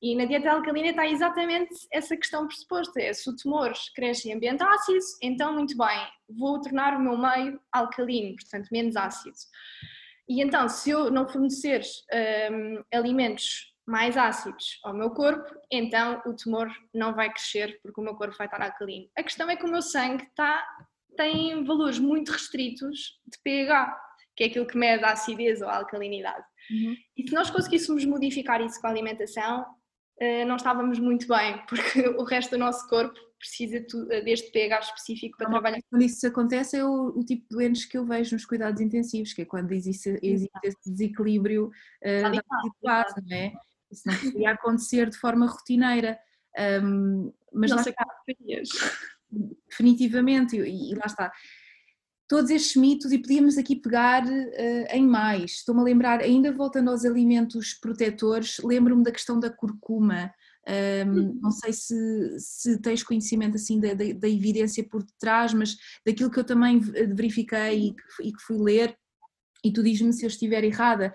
[0.00, 4.34] E na dieta alcalina está exatamente essa questão pressuposta: é se o tumor cresce em
[4.34, 9.36] ambiente ácido, então muito bem, vou tornar o meu meio alcalino, portanto menos ácido.
[10.28, 11.82] E então, se eu não fornecer
[12.50, 18.04] um, alimentos mais ácidos ao meu corpo, então o tumor não vai crescer porque o
[18.04, 19.08] meu corpo vai estar alcalino.
[19.16, 20.66] A questão é que o meu sangue está,
[21.16, 23.96] tem valores muito restritos de pH,
[24.36, 26.44] que é aquilo que mede a acidez ou a alcalinidade.
[26.70, 26.96] Uhum.
[27.16, 29.64] E se nós conseguíssemos modificar isso com a alimentação,
[30.18, 34.80] eh, não estávamos muito bem, porque o resto do nosso corpo precisa eh, deste pH
[34.80, 35.80] específico para não, trabalhar.
[35.90, 39.32] Quando isso acontece é o, o, tipo de doentes que eu vejo nos cuidados intensivos,
[39.32, 41.70] que é quando existe, existe esse desequilíbrio
[42.02, 42.42] uh, da
[42.82, 43.52] base, não é?
[43.90, 46.18] Isso não poderia acontecer de forma rotineira.
[46.82, 48.06] Um, mas não lá está,
[49.68, 51.32] definitivamente, e, e lá está.
[52.28, 55.52] todos estes mitos e podíamos aqui pegar uh, em mais.
[55.52, 60.32] Estou-me a lembrar, ainda voltando aos alimentos protetores, lembro-me da questão da curcuma.
[61.06, 61.94] Um, não sei se,
[62.40, 66.80] se tens conhecimento assim da, da, da, evidência por detrás, mas daquilo que eu também
[66.80, 68.98] verifiquei e que, e que fui ler,
[69.64, 71.14] e tu diz-me se eu estiver errada,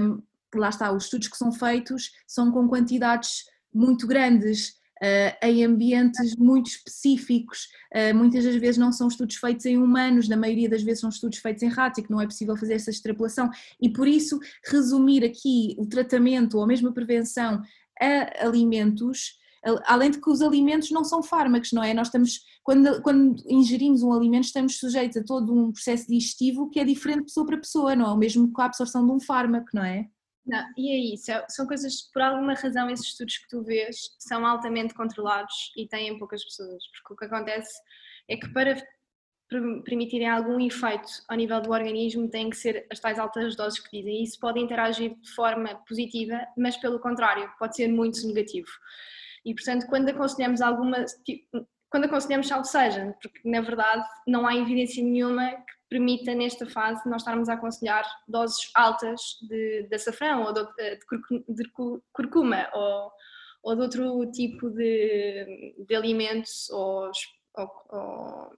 [0.00, 0.22] um,
[0.54, 6.34] lá está, os estudos que são feitos são com quantidades muito grandes, Uh, em ambientes
[6.36, 7.68] muito específicos.
[7.94, 11.10] Uh, muitas das vezes não são estudos feitos em humanos, na maioria das vezes são
[11.10, 13.50] estudos feitos em ratos e que não é possível fazer essa extrapolação.
[13.80, 17.62] E por isso, resumir aqui o tratamento ou mesmo a prevenção
[18.00, 19.38] a alimentos,
[19.84, 21.92] além de que os alimentos não são fármacos, não é?
[21.92, 26.78] Nós estamos, quando, quando ingerimos um alimento, estamos sujeitos a todo um processo digestivo que
[26.78, 28.12] é diferente de pessoa para pessoa, não é?
[28.12, 30.08] O mesmo com a absorção de um fármaco, não é?
[30.46, 34.14] Não, e é isso, é, são coisas, por alguma razão, esses estudos que tu vês
[34.18, 37.74] são altamente controlados e têm poucas pessoas, porque o que acontece
[38.28, 38.76] é que para
[39.84, 43.98] permitirem algum efeito ao nível do organismo têm que ser as tais altas doses que
[43.98, 48.68] dizem, e isso pode interagir de forma positiva, mas pelo contrário, pode ser muito negativo.
[49.44, 51.04] E portanto, quando aconselhamos alguma,
[51.90, 55.52] quando aconselhamos salvo seja, porque na verdade não há evidência nenhuma
[55.88, 60.98] permita nesta fase nós estarmos a aconselhar doses altas de, de açafrão ou de, de,
[61.48, 61.70] de
[62.12, 63.12] curcuma ou,
[63.62, 67.10] ou, de outro tipo de, de alimentos ou,
[67.54, 68.52] ou, ou,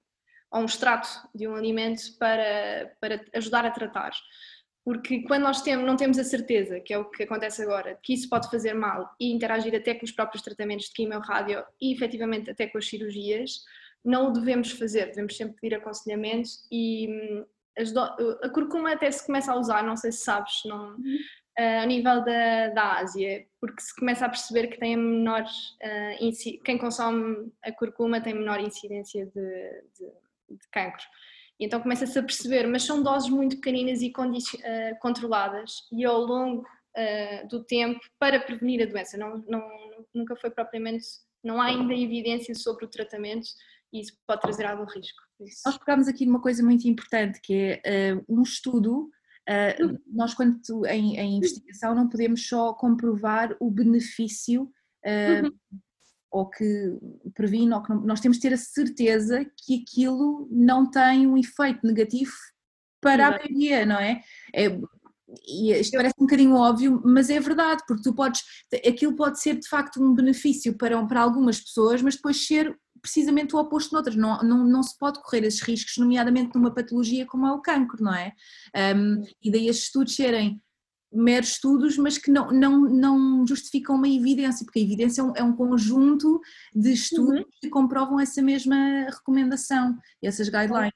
[0.51, 4.13] ou, um extrato de um alimento para, para ajudar a tratar.
[4.85, 8.15] Porque quando nós temos, não temos a certeza, que é o que acontece agora, que
[8.15, 12.51] isso pode fazer mal e interagir até com os próprios tratamentos de quimio-rádio e efetivamente
[12.51, 13.65] até com as cirurgias,
[14.05, 17.45] não o devemos fazer, devemos sempre pedir aconselhamento e hum,
[17.85, 18.01] do...
[18.43, 22.25] a curcuma até se começa a usar, não sei se sabes, não, uh, a nível
[22.25, 27.53] da, da Ásia, porque se começa a perceber que tem a menor, uh, quem consome
[27.63, 30.07] a curcuma tem menor incidência de, de,
[30.57, 31.05] de cancro.
[31.61, 36.21] E então começa-se a perceber, mas são doses muito pequeninas e uh, controladas e ao
[36.21, 36.65] longo
[37.49, 39.17] do tempo para prevenir a doença.
[39.17, 39.63] Não, não,
[40.13, 41.05] nunca foi propriamente,
[41.45, 43.47] não há ainda evidência sobre o tratamento
[43.93, 45.19] e isso pode trazer algum risco.
[45.41, 45.63] Isso.
[45.65, 49.11] Nós pegamos aqui numa coisa muito importante que é uh, um estudo.
[49.49, 55.81] Uh, nós, quando em, em, investigação, não podemos só comprovar o benefício uh,
[56.31, 56.99] ou que
[57.35, 61.39] previne, ou que não, nós temos de ter a certeza que aquilo não tem um
[61.39, 62.33] efeito negativo
[63.01, 63.37] para Exato.
[63.37, 64.23] a maioria, não é?
[64.55, 64.79] é
[65.47, 68.43] e isto parece um bocadinho óbvio, mas é verdade, porque tu podes,
[68.87, 72.75] aquilo pode ser de facto um benefício para, para algumas pessoas, mas depois ser
[73.09, 77.25] precisamente o oposto noutras, não, não, não se pode correr esses riscos, nomeadamente numa patologia
[77.25, 78.35] como é o cancro, não é?
[78.95, 80.63] Um, e daí esses estudos serem
[81.11, 85.33] meros estudos, mas que não, não, não justificam uma evidência, porque a evidência é um,
[85.37, 86.39] é um conjunto
[86.75, 87.51] de estudos uhum.
[87.63, 90.93] que comprovam essa mesma recomendação, essas guidelines.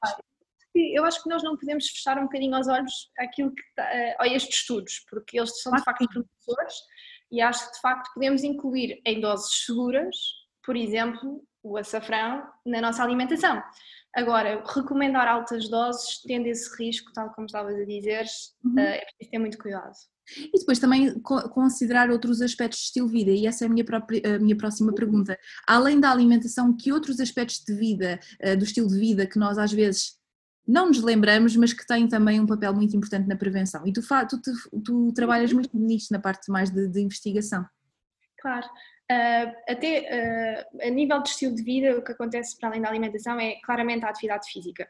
[0.75, 3.85] Eu acho que nós não podemos fechar um bocadinho os olhos àquilo que está,
[4.19, 6.75] a estes estudos, porque eles são de facto promissores
[7.31, 10.17] e acho que de facto podemos incluir em doses seguras,
[10.63, 13.63] por exemplo, o açafrão na nossa alimentação.
[14.15, 18.27] Agora, recomendar altas doses, tendo esse risco, tal como estavas a dizer,
[18.65, 18.79] uhum.
[18.79, 19.93] Eh, é preciso ter muito cuidado.
[20.39, 23.85] E depois também considerar outros aspectos de estilo de vida, e essa é a minha,
[23.85, 25.39] própria, a minha próxima pergunta.
[25.67, 29.57] Além da alimentação, que outros aspectos de vida, eh, do estilo de vida, que nós
[29.57, 30.19] às vezes
[30.67, 33.87] não nos lembramos, mas que têm também um papel muito importante na prevenção?
[33.87, 35.57] E tu, tu, tu, tu trabalhas uhum.
[35.57, 37.67] muito nisto, na parte mais de, de investigação.
[38.41, 38.67] Claro.
[39.13, 42.89] Uh, até uh, a nível de estilo de vida, o que acontece para além da
[42.89, 44.89] alimentação é claramente a atividade física.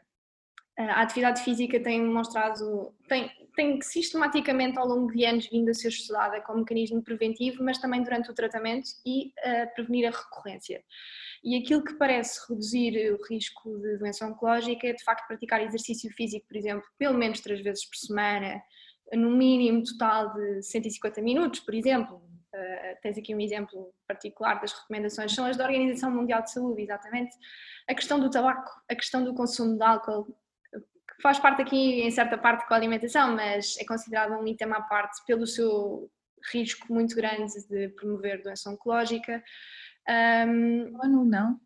[0.79, 5.73] Uh, a atividade física tem demonstrado, tem, tem sistematicamente ao longo de anos vindo a
[5.73, 9.33] ser estudada como mecanismo preventivo, mas também durante o tratamento e
[9.75, 10.81] prevenir a recorrência.
[11.43, 16.09] E aquilo que parece reduzir o risco de doença oncológica é de facto praticar exercício
[16.13, 18.61] físico, por exemplo, pelo menos três vezes por semana,
[19.11, 22.21] no mínimo total de 150 minutos, por exemplo,
[22.53, 26.83] Uh, tens aqui um exemplo particular das recomendações, são as da Organização Mundial de Saúde,
[26.83, 27.35] exatamente.
[27.89, 32.11] A questão do tabaco, a questão do consumo de álcool, que faz parte aqui em
[32.11, 36.11] certa parte com a alimentação, mas é considerado um item à parte pelo seu
[36.51, 39.43] risco muito grande de promover doença oncológica.
[40.47, 41.59] Um, sono, não?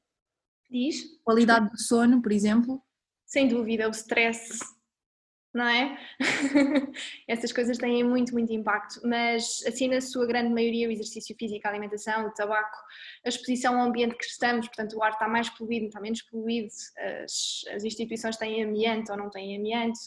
[0.69, 1.03] Diz?
[1.23, 2.81] Qualidade do sono, por exemplo?
[3.25, 4.59] Sem dúvida, o stress
[5.57, 5.97] não é?
[7.27, 11.67] Essas coisas têm muito, muito impacto, mas assim na sua grande maioria o exercício físico,
[11.67, 12.77] a alimentação, o tabaco,
[13.25, 16.67] a exposição ao ambiente que estamos, portanto o ar está mais poluído, está menos poluído,
[17.23, 19.99] as, as instituições têm amianto ou não têm amianto,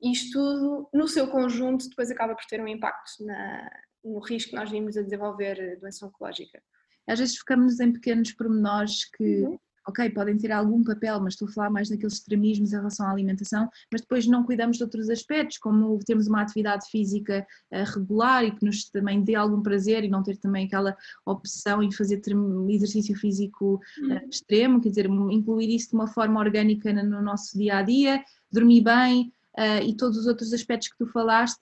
[0.00, 3.70] isto tudo no seu conjunto depois acaba por ter um impacto na,
[4.04, 6.62] no risco que nós vimos a desenvolver doença oncológica.
[7.06, 9.42] Às vezes focamos em pequenos pormenores que...
[9.42, 13.06] Uhum ok, podem ter algum papel, mas estou a falar mais naqueles extremismos em relação
[13.06, 17.84] à alimentação, mas depois não cuidamos de outros aspectos, como termos uma atividade física uh,
[17.94, 21.92] regular e que nos também dê algum prazer e não ter também aquela opção em
[21.92, 22.22] fazer
[22.68, 27.78] exercício físico uh, extremo, quer dizer, incluir isso de uma forma orgânica no nosso dia
[27.78, 31.60] a dia, dormir bem uh, e todos os outros aspectos que tu falaste.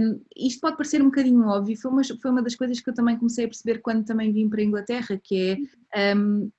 [0.00, 2.94] Um, isto pode parecer um bocadinho óbvio, foi uma, foi uma das coisas que eu
[2.94, 5.58] também comecei a perceber quando também vim para a Inglaterra, que
[5.94, 6.50] é um,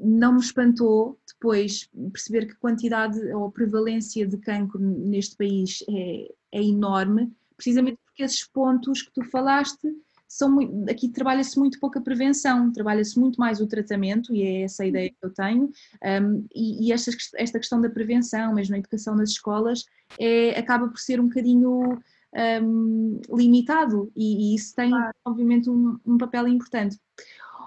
[0.00, 6.32] não me espantou depois perceber que a quantidade ou prevalência de cancro neste país é,
[6.52, 9.88] é enorme, precisamente porque esses pontos que tu falaste
[10.28, 14.62] são muito, aqui trabalha-se muito pouco a prevenção, trabalha-se muito mais o tratamento, e é
[14.62, 15.70] essa a ideia que eu tenho,
[16.22, 19.86] um, e, e esta, esta questão da prevenção, mesmo na educação nas escolas,
[20.20, 21.98] é, acaba por ser um bocadinho
[22.62, 25.14] um, limitado, e, e, isso tem, claro.
[25.24, 26.98] obviamente, um, um papel importante.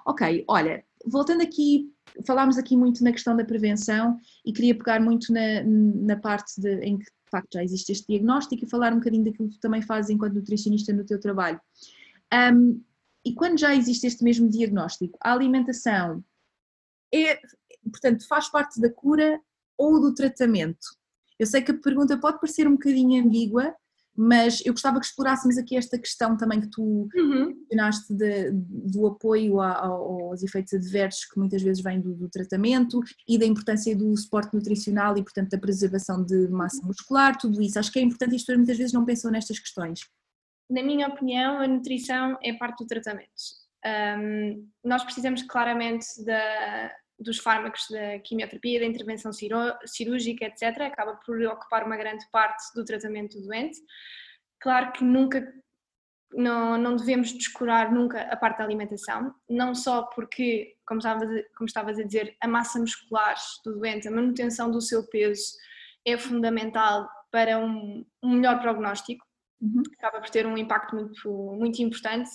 [0.05, 1.91] Ok, olha, voltando aqui
[2.25, 6.79] falámos aqui muito na questão da prevenção e queria pegar muito na, na parte de,
[6.81, 9.61] em que de facto já existe este diagnóstico e falar um bocadinho daquilo que tu
[9.61, 11.59] também fazes enquanto nutricionista no teu trabalho.
[12.33, 12.81] Um,
[13.23, 16.23] e quando já existe este mesmo diagnóstico, a alimentação
[17.13, 17.39] é,
[17.83, 19.39] portanto, faz parte da cura
[19.77, 20.95] ou do tratamento?
[21.37, 23.75] Eu sei que a pergunta pode parecer um bocadinho ambígua,
[24.15, 27.55] mas eu gostava que explorássemos aqui esta questão também que tu uhum.
[27.69, 32.29] mencionaste de, do apoio a, a, aos efeitos adversos que muitas vezes vêm do, do,
[32.29, 37.61] tratamento e da importância do suporte nutricional e, portanto, da preservação de massa muscular, tudo
[37.61, 37.79] isso.
[37.79, 40.01] Acho que é importante, isto muitas vezes não pensam nestas questões.
[40.69, 43.29] Na minha opinião, a nutrição é parte do tratamento.
[43.83, 51.39] Um, nós precisamos claramente da, dos fármacos da quimioterapia, da intervenção cirúrgica, etc., acaba por
[51.43, 53.79] ocupar uma grande parte do tratamento do doente.
[54.59, 55.53] Claro que nunca,
[56.33, 61.67] não, não devemos descurar nunca a parte da alimentação, não só porque, como estavas, como
[61.67, 65.53] estavas a dizer, a massa muscular do doente, a manutenção do seu peso
[66.05, 69.25] é fundamental para um, um melhor prognóstico,
[69.61, 69.83] uhum.
[69.97, 72.29] acaba por ter um impacto muito, muito importante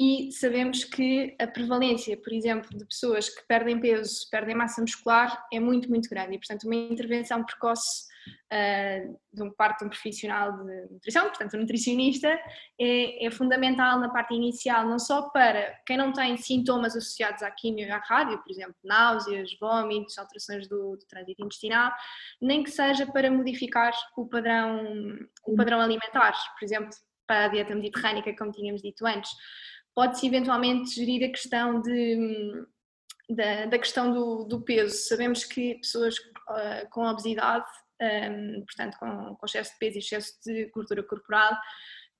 [0.00, 5.44] e sabemos que a prevalência, por exemplo, de pessoas que perdem peso, perdem massa muscular
[5.52, 6.36] é muito, muito grande.
[6.36, 8.06] E, portanto, uma intervenção precoce
[8.52, 12.28] uh, de um parte de um profissional de nutrição, portanto, um nutricionista,
[12.80, 17.50] é, é, fundamental na parte inicial, não só para quem não tem sintomas associados à
[17.50, 21.92] quimio e à rádio, por exemplo, náuseas, vômitos, alterações do, do trânsito intestinal,
[22.40, 26.90] nem que seja para modificar o padrão, o padrão alimentar, por exemplo,
[27.26, 29.30] para a dieta mediterrânica, como tínhamos dito antes
[29.98, 32.64] pode-se eventualmente gerir a questão de,
[33.28, 34.94] da, da questão do, do, peso.
[34.94, 37.66] Sabemos que pessoas uh, com obesidade,
[38.00, 41.52] um, portanto com, com, excesso de peso e excesso de gordura corporal,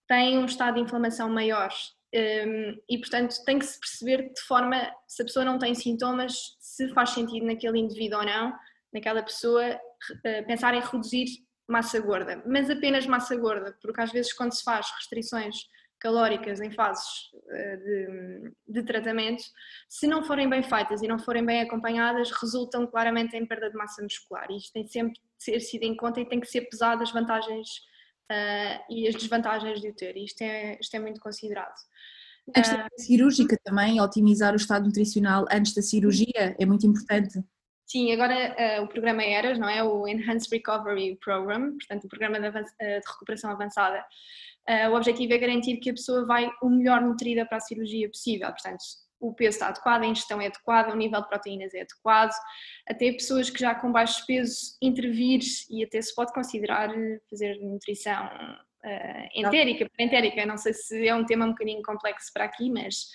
[0.08, 1.72] têm um estado de inflamação maior.
[2.12, 6.56] Um, e portanto tem que se perceber de forma, se a pessoa não tem sintomas,
[6.58, 8.58] se faz sentido naquele indivíduo ou não,
[8.92, 11.26] naquela pessoa, uh, pensar em reduzir
[11.68, 15.54] massa gorda, mas apenas massa gorda, porque às vezes quando se faz restrições
[15.98, 19.42] calóricas em fases eh, de, de, tratamento,
[19.88, 23.76] se não forem bem feitas e não forem bem acompanhadas, resultam claramente em perda de
[23.76, 24.46] massa muscular.
[24.50, 27.10] E isto tem sempre de ser sido em conta e tem que ser pesado as
[27.10, 27.68] vantagens
[28.30, 30.16] uh, e as desvantagens de o ter.
[30.16, 31.74] Isto é, isto é muito considerado.
[32.54, 37.42] A questão uh, cirúrgica também, otimizar o estado nutricional antes da cirurgia é muito importante.
[37.90, 39.82] Sim, agora uh, o programa ERAS, não é?
[39.82, 44.04] O Enhanced Recovery Program, portanto o programa de, de recuperação avançada,
[44.68, 48.06] uh, o objetivo é garantir que a pessoa vai o melhor nutrida para a cirurgia
[48.08, 48.82] possível, portanto
[49.18, 52.32] o peso está adequado, a ingestão é adequada, o nível de proteínas é adequado,
[52.86, 56.90] até pessoas que já com baixo peso intervir e até se pode considerar
[57.30, 62.44] fazer nutrição uh, entérica, parentérica, não sei se é um tema um bocadinho complexo para
[62.44, 63.06] aqui, mas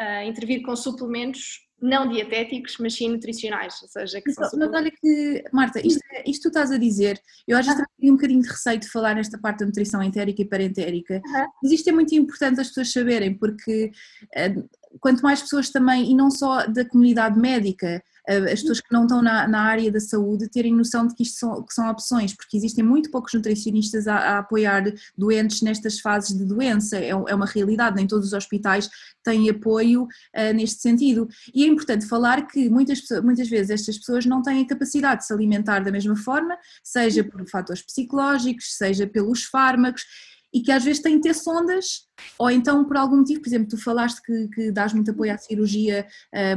[0.00, 4.90] uh, intervir com suplementos não dietéticos, mas sim nutricionais, ou seja, que são Mas olha
[4.90, 8.42] que, Marta, isto, é, isto tu estás a dizer, eu às vezes tenho um bocadinho
[8.42, 11.46] de receio de falar nesta parte da nutrição entérica e parentérica, uhum.
[11.62, 13.90] mas isto é muito importante as pessoas saberem, porque
[14.36, 19.02] uh, quanto mais pessoas também, e não só da comunidade médica, as pessoas que não
[19.02, 22.34] estão na, na, área da saúde terem noção de que isto são, que são opções,
[22.34, 24.84] porque existem muito poucos nutricionistas a, a apoiar
[25.16, 28.88] doentes nestas fases de doença, é, é, uma realidade, nem todos os hospitais
[29.24, 31.28] têm apoio uh, neste sentido.
[31.54, 35.26] E é importante falar que muitas, muitas vezes estas pessoas não têm a capacidade de
[35.26, 40.04] se alimentar da mesma forma, seja por fatores psicológicos, seja pelos fármacos,
[40.52, 42.06] e que às vezes têm de ter sondas,
[42.38, 45.38] ou então por algum motivo, por exemplo, tu falaste que, que dás muito apoio à
[45.38, 46.06] cirurgia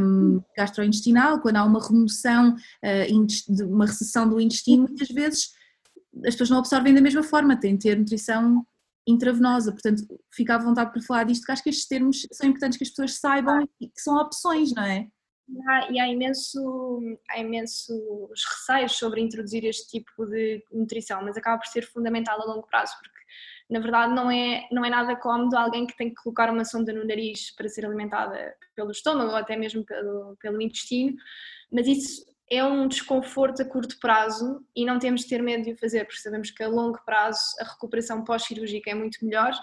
[0.02, 5.52] um, gastrointestinal, quando há uma remoção, uh, uma recessão do intestino, muitas vezes
[6.26, 8.66] as pessoas não absorvem da mesma forma, têm de ter nutrição
[9.08, 12.78] intravenosa, portanto fica à vontade para falar disto, que acho que estes termos são importantes
[12.78, 15.08] que as pessoas saibam e que são opções, não é?
[15.68, 21.60] Há, e há, imenso, há imensos receios sobre introduzir este tipo de nutrição, mas acaba
[21.60, 23.24] por ser fundamental a longo prazo, porque
[23.70, 26.94] na verdade não é, não é nada cómodo alguém que tem que colocar uma sonda
[26.94, 31.16] no nariz para ser alimentada pelo estômago ou até mesmo pelo, pelo intestino,
[31.72, 35.72] mas isso é um desconforto a curto prazo e não temos de ter medo de
[35.72, 39.54] o fazer, porque sabemos que a longo prazo a recuperação pós-cirúrgica é muito melhor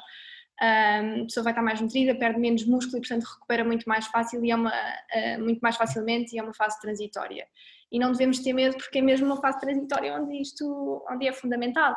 [0.61, 4.45] a pessoa vai estar mais nutrida, perde menos músculo e, portanto, recupera muito mais fácil
[4.45, 7.47] e é uma, uh, muito mais facilmente e é uma fase transitória.
[7.91, 11.33] E não devemos ter medo porque é mesmo uma fase transitória onde isto onde é
[11.33, 11.97] fundamental.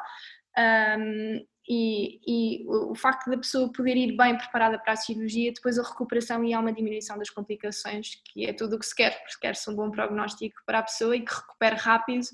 [1.68, 5.84] E, e, o facto da pessoa poder ir bem preparada para a cirurgia, depois a
[5.84, 9.40] recuperação e há uma diminuição das complicações, que é tudo o que se quer, porque
[9.42, 12.26] quer-se um bom prognóstico para a pessoa e que recupere rápido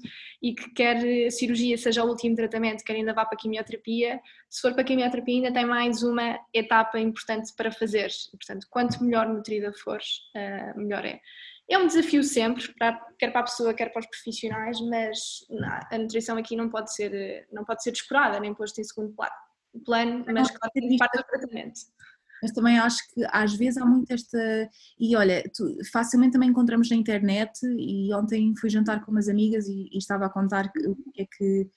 [0.42, 4.20] e que quer a cirurgia seja o último tratamento, quer ainda vá para a quimioterapia,
[4.50, 9.04] se for para a quimioterapia ainda tem mais uma etapa importante para fazer, portanto quanto
[9.04, 11.20] melhor nutrida fores, eh, melhor é.
[11.70, 15.20] É um desafio sempre, para, quer para a pessoa, quer para os profissionais, mas
[15.92, 19.14] a nutrição aqui não pode ser, não pode ser descurada, nem posto em segundo
[19.86, 21.80] plano, mas claro que parte do tratamento.
[22.42, 24.70] Mas também acho que às vezes há muito esta.
[24.98, 27.60] E olha, tu, facilmente também encontramos na internet.
[27.78, 31.26] E ontem fui jantar com umas amigas e, e estava a contar o que é
[31.26, 31.70] que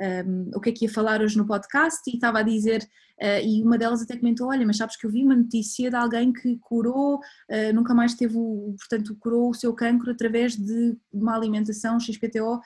[0.00, 2.82] um, o que é que ia falar hoje no podcast e estava a dizer,
[3.20, 5.96] uh, e uma delas até comentou, olha, mas sabes que eu vi uma notícia de
[5.96, 10.96] alguém que curou, uh, nunca mais teve, o, portanto, curou o seu cancro através de
[11.12, 12.60] uma alimentação XPTO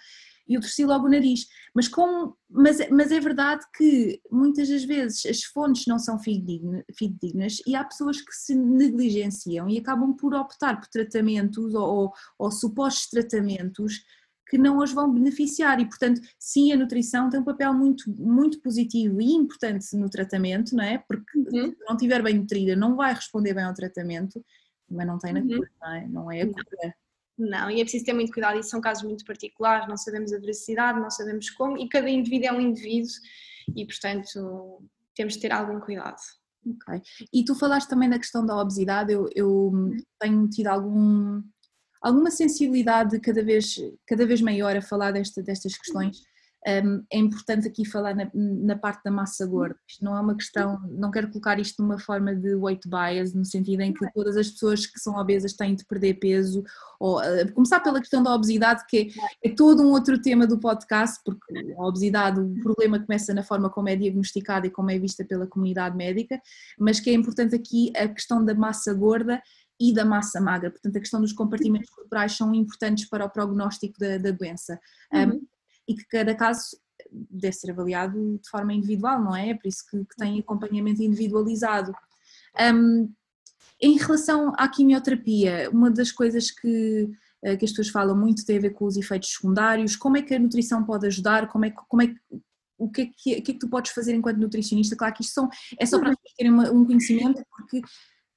[0.47, 1.47] e eu torci logo o nariz.
[1.75, 7.63] Mas, como, mas, mas é verdade que muitas das vezes as fontes não são fidedignas
[7.67, 12.51] e há pessoas que se negligenciam e acabam por optar por tratamentos ou, ou, ou
[12.51, 14.05] supostos tratamentos
[14.55, 18.61] que não as vão beneficiar e, portanto, sim, a nutrição tem um papel muito, muito
[18.61, 20.99] positivo e importante no tratamento, não é?
[20.99, 21.73] Porque uhum.
[21.73, 24.41] se não estiver bem nutrida não vai responder bem ao tratamento,
[24.89, 25.49] mas não tem na uhum.
[25.49, 26.07] cura, não é?
[26.07, 26.95] Não é a cura.
[27.37, 30.39] Não, e é preciso ter muito cuidado, e são casos muito particulares, não sabemos a
[30.39, 33.11] veracidade, não sabemos como, e cada indivíduo é um indivíduo
[33.75, 34.85] e, portanto,
[35.17, 36.21] temos de ter algum cuidado.
[36.65, 37.03] Ok.
[37.33, 39.97] E tu falaste também da questão da obesidade, eu, eu uhum.
[40.21, 41.43] tenho tido algum,
[42.05, 43.77] alguma sensibilidade cada vez,
[44.07, 46.19] cada vez maior a falar desta, destas questões.
[46.67, 49.77] Um, é importante aqui falar na, na, parte da massa gorda.
[49.87, 53.45] Isto não é uma questão, não quero colocar isto numa forma de weight bias, no
[53.45, 56.65] sentido em que todas as pessoas que são obesas têm de perder peso,
[56.99, 60.59] ou uh, começar pela questão da obesidade, que é, é, todo um outro tema do
[60.59, 64.99] podcast, porque a obesidade, o problema começa na forma como é diagnosticada e como é
[64.99, 66.41] vista pela comunidade médica,
[66.79, 69.43] mas que é importante aqui a questão da massa gorda
[69.89, 70.71] e da massa magra.
[70.71, 74.81] Portanto, a questão dos compartimentos corporais são importantes para o prognóstico da, da doença.
[75.13, 75.31] Uhum.
[75.31, 75.47] Um,
[75.87, 76.77] e que cada caso
[77.11, 79.51] deve ser avaliado de forma individual, não é?
[79.51, 81.93] É por isso que, que tem acompanhamento individualizado.
[82.75, 83.13] Um,
[83.81, 87.11] em relação à quimioterapia, uma das coisas que,
[87.43, 90.23] eh, que as pessoas falam muito tem a ver com os efeitos secundários, como é
[90.23, 92.15] que a nutrição pode ajudar, como é, como é
[92.79, 94.97] o que é que, que, é que tu podes fazer enquanto nutricionista?
[94.97, 97.83] Claro que isto são, é só para pessoas terem um conhecimento, porque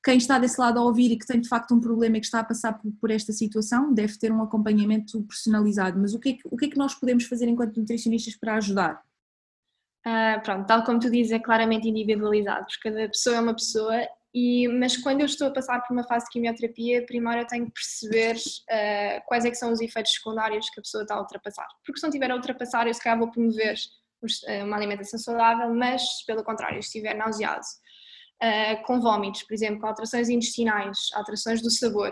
[0.07, 2.25] quem está desse lado a ouvir e que tem de facto um problema e que
[2.27, 5.99] está a passar por, por, esta situação deve ter um acompanhamento personalizado.
[5.99, 8.55] Mas o que, é que, o que é que nós podemos fazer enquanto nutricionistas para
[8.55, 9.03] ajudar?
[10.05, 14.07] Uh, pronto, tal como tu dizes, é claramente individualizado, porque cada pessoa é uma pessoa,
[14.33, 17.65] e, mas quando eu estou a passar por uma fase de quimioterapia, primeiro eu tenho
[17.65, 21.19] que perceber uh, quais é que são os efeitos secundários que a pessoa está a
[21.19, 21.67] ultrapassar.
[21.85, 23.75] Porque se não tiver a ultrapassar, eu se calhar vou promover
[24.47, 27.65] ah, uma alimentação saudável, mas pelo contrário, se estiver nauseado,
[28.43, 32.11] uh, com vômitos, por exemplo, com alterações intestinais, alterações do sabor,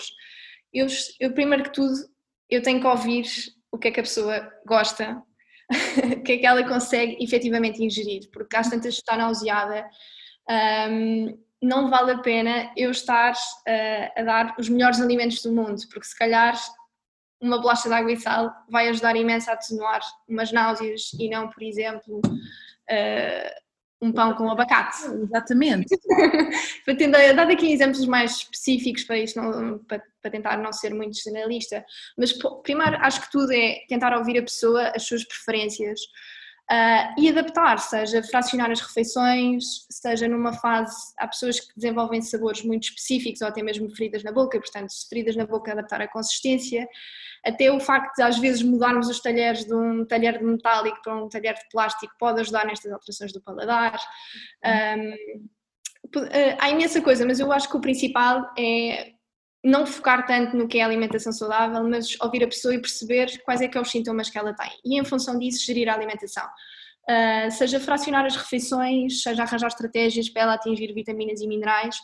[0.73, 0.87] eu,
[1.19, 1.93] eu primeiro que tudo
[2.49, 3.25] eu tenho que ouvir
[3.71, 5.21] o que é que a pessoa gosta,
[6.17, 9.87] o que é que ela consegue efetivamente ingerir, porque às tantas está nauseada,
[10.89, 15.81] um, não vale a pena eu estar uh, a dar os melhores alimentos do mundo,
[15.91, 16.55] porque se calhar
[17.41, 21.49] uma bolacha de água e sal vai ajudar imenso a atenuar umas náuseas e não,
[21.49, 23.64] por exemplo, uh,
[24.05, 25.05] um pão com abacate.
[25.05, 25.97] Exatamente.
[26.85, 30.93] para tentar dar aqui exemplos mais específicos para isto, não, para, para, tentar não ser
[30.93, 31.83] muito generalista,
[32.17, 32.33] mas
[32.63, 35.99] primeiro acho que tudo é tentar ouvir a pessoa, as suas preferências
[36.71, 42.63] uh, e adaptar, seja fracionar as refeições, seja numa fase, há pessoas que desenvolvem sabores
[42.63, 46.87] muito específicos ou até mesmo feridas na boca, portanto, feridas na boca adaptar a consistência
[47.45, 51.15] até o facto de às vezes mudarmos os talheres de um talher de metálico para
[51.15, 53.99] um talher de plástico pode ajudar nestas alterações do paladar.
[54.65, 55.47] Um,
[56.31, 59.14] eh, há imensa coisa, mas eu acho que o principal é
[59.65, 63.61] não focar tanto no que é alimentação saudável, mas ouvir a pessoa e perceber quais
[63.61, 64.69] é que são os sintomas que ela tem.
[64.85, 66.45] E em função disso gerir a alimentação.
[67.09, 71.97] Uh, seja fracionar as refeições, seja arranjar estratégias para ela atingir vitaminas e minerais,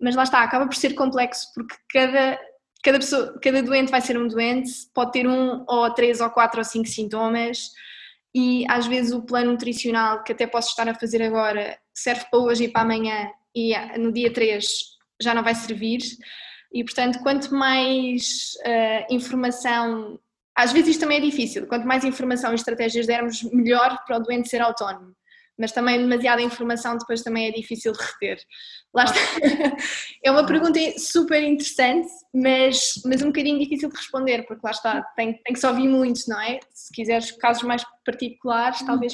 [0.00, 2.38] mas lá está, acaba por ser complexo porque cada
[2.84, 6.60] cada, pessoa, cada doente vai ser um doente, pode ter um ou três ou quatro
[6.60, 7.70] ou cinco sintomas.
[8.34, 12.40] E às vezes o plano nutricional que até posso estar a fazer agora serve para
[12.40, 14.66] hoje e para amanhã e no dia 3
[15.22, 16.00] já não vai servir
[16.74, 20.18] e portanto quanto mais uh, informação,
[20.54, 24.20] às vezes isto também é difícil, quanto mais informação e estratégias dermos melhor para o
[24.20, 25.14] doente ser autónomo
[25.58, 28.38] mas também demasiada informação depois também é difícil de reter.
[28.92, 29.14] Lá está.
[30.24, 35.02] É uma pergunta super interessante, mas, mas um bocadinho difícil de responder, porque lá está,
[35.14, 36.58] tem, tem que se ouvir muito, não é?
[36.72, 39.12] Se quiseres casos mais particulares, talvez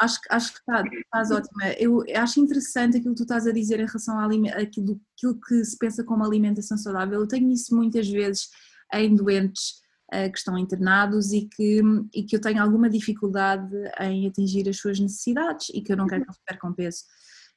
[0.00, 1.72] Acho, acho que está, estás ótima.
[1.78, 5.76] Eu acho interessante aquilo que tu estás a dizer em relação àquilo, àquilo que se
[5.76, 7.20] pensa como alimentação saudável.
[7.20, 8.48] Eu tenho isso muitas vezes
[8.94, 9.74] em doentes
[10.10, 11.82] eh, que estão internados e que,
[12.14, 16.06] e que eu tenho alguma dificuldade em atingir as suas necessidades e que eu não
[16.06, 17.04] quero que eles percam peso.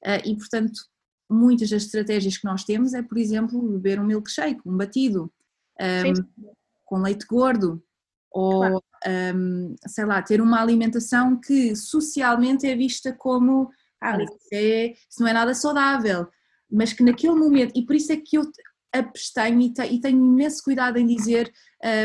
[0.04, 0.82] Eh, e, portanto,
[1.30, 5.32] muitas das estratégias que nós temos é, por exemplo, beber um milkshake, um batido,
[5.80, 6.14] um, ehm,
[6.84, 7.82] com leite gordo,
[8.34, 8.84] ou, claro.
[9.36, 13.70] um, sei lá, ter uma alimentação que socialmente é vista como,
[14.02, 16.28] ah, isso, é, isso não é nada saudável,
[16.70, 18.52] mas que naquele momento, e por isso é que eu
[18.92, 21.52] abstenho e, te, e tenho imenso cuidado em dizer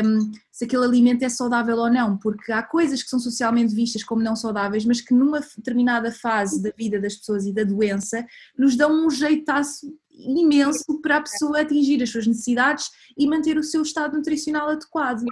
[0.03, 4.03] um, se aquele alimento é saudável ou não, porque há coisas que são socialmente vistas
[4.03, 8.25] como não saudáveis, mas que numa determinada fase da vida das pessoas e da doença
[8.57, 13.63] nos dão um jeitaço imenso para a pessoa atingir as suas necessidades e manter o
[13.63, 15.23] seu estado nutricional adequado.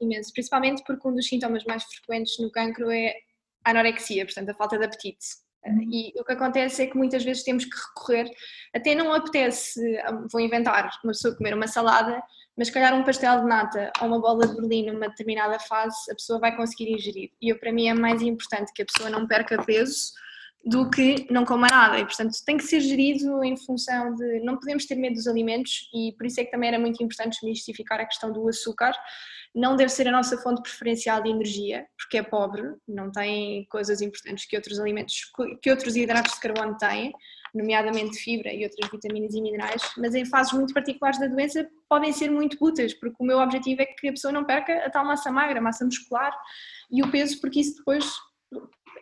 [0.00, 3.14] Imenso, principalmente porque um dos sintomas mais frequentes no cancro é
[3.64, 5.26] a anorexia, portanto a falta de apetite.
[5.64, 5.88] Uhum.
[5.90, 8.30] E o que acontece é que muitas vezes temos que recorrer,
[8.74, 9.80] até não apetece,
[10.30, 12.22] vou inventar, uma pessoa comer uma salada,
[12.56, 16.14] mas calhar um pastel de nata ou uma bola de berlim numa determinada fase, a
[16.14, 17.30] pessoa vai conseguir ingerir.
[17.42, 20.12] E eu, para mim é mais importante que a pessoa não perca peso
[20.66, 21.98] do que não coma nada.
[21.98, 24.40] E, portanto, tem que ser gerido em função de.
[24.40, 27.38] Não podemos ter medo dos alimentos e por isso é que também era muito importante
[27.40, 28.92] desmistificar a questão do açúcar,
[29.56, 34.02] não deve ser a nossa fonte preferencial de energia, porque é pobre, não tem coisas
[34.02, 35.32] importantes que outros alimentos,
[35.62, 37.10] que outros hidratos de carbono têm,
[37.54, 42.12] nomeadamente fibra e outras vitaminas e minerais, mas em fases muito particulares da doença podem
[42.12, 45.06] ser muito úteis, porque o meu objetivo é que a pessoa não perca a tal
[45.06, 46.36] massa magra, massa muscular
[46.90, 48.04] e o peso, porque isso depois,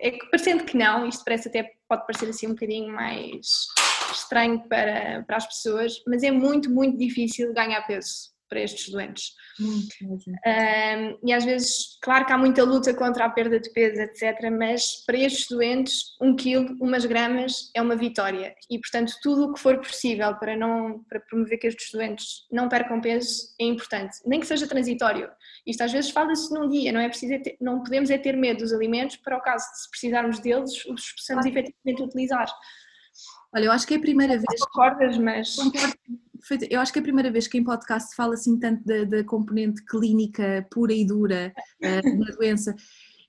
[0.00, 3.66] é que, parecendo que não, isto parece até, pode parecer assim um bocadinho mais
[4.12, 9.32] estranho para, para as pessoas, mas é muito, muito difícil ganhar peso para estes doentes.
[9.60, 14.50] Um, e às vezes, claro que há muita luta contra a perda de peso, etc.,
[14.50, 18.54] mas para estes doentes, um quilo, umas gramas é uma vitória.
[18.70, 22.68] E portanto, tudo o que for possível para, não, para promover que estes doentes não
[22.68, 25.30] percam peso é importante, nem que seja transitório.
[25.66, 28.36] Isto às vezes fala-se num dia, não é preciso é ter, não podemos é ter
[28.36, 32.48] medo dos alimentos para o caso de se precisarmos deles, os possamos efetivamente utilizar.
[33.54, 34.60] Olha, eu acho que é a primeira vez.
[34.60, 35.56] Concordas, mas.
[36.70, 39.04] Eu acho que é a primeira vez que em podcast se fala assim tanto da,
[39.04, 42.74] da componente clínica pura e dura uh, da doença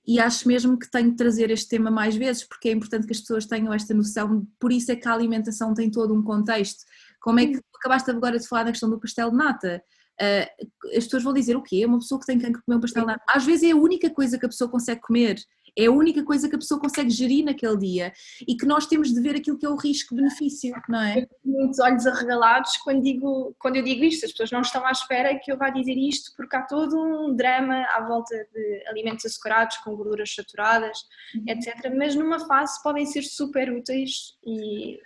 [0.06, 3.12] e acho mesmo que tenho de trazer este tema mais vezes porque é importante que
[3.12, 6.84] as pessoas tenham esta noção, por isso é que a alimentação tem todo um contexto.
[7.20, 9.82] Como é que tu acabaste agora de falar da questão do pastel de nata?
[10.20, 11.80] Uh, as pessoas vão dizer o quê?
[11.82, 13.24] É uma pessoa que tem que comer um pastel de nata.
[13.28, 15.36] Às vezes é a única coisa que a pessoa consegue comer
[15.76, 18.12] é a única coisa que a pessoa consegue gerir naquele dia
[18.48, 21.20] e que nós temos de ver aquilo que é o risco-benefício, não é?
[21.20, 24.86] Eu tenho muitos olhos arregalados quando, digo, quando eu digo isto, as pessoas não estão
[24.86, 28.84] à espera que eu vá dizer isto porque há todo um drama à volta de
[28.88, 30.98] alimentos açucarados com gorduras saturadas,
[31.34, 31.44] uhum.
[31.48, 31.94] etc.
[31.94, 34.98] Mas numa fase podem ser super úteis e,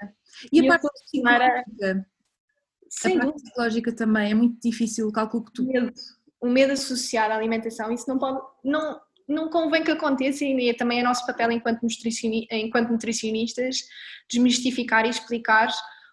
[0.53, 2.07] e, a parte psicológica,
[3.05, 5.63] a parte psicológica também é muito difícil, o cálculo que tu...
[5.63, 5.93] O medo,
[6.43, 8.41] o medo associado à alimentação, isso não pode...
[8.65, 9.01] Não,
[9.31, 11.87] não convém que aconteça e é também é nosso papel enquanto,
[12.51, 13.85] enquanto nutricionistas
[14.29, 15.69] desmistificar e explicar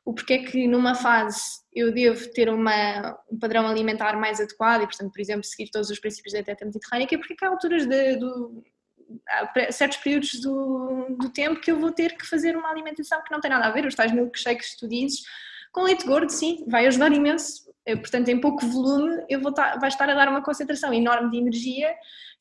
[0.06, 1.42] o porquê que numa fase
[1.76, 5.90] eu devo ter uma, um padrão alimentar mais adequado e, portanto, por exemplo, seguir todos
[5.90, 8.64] os princípios da dieta mediterrânea, porque há alturas de, do,
[9.30, 13.32] há certos períodos do, do tempo que eu vou ter que fazer uma alimentação que
[13.32, 15.22] não tem nada a ver, os tais milkshakes que tu dizes,
[15.74, 19.90] com leite gordo, sim, vai ajudar imenso, portanto, em pouco volume, eu vou estar, vai
[19.90, 21.94] estar a dar uma concentração enorme de energia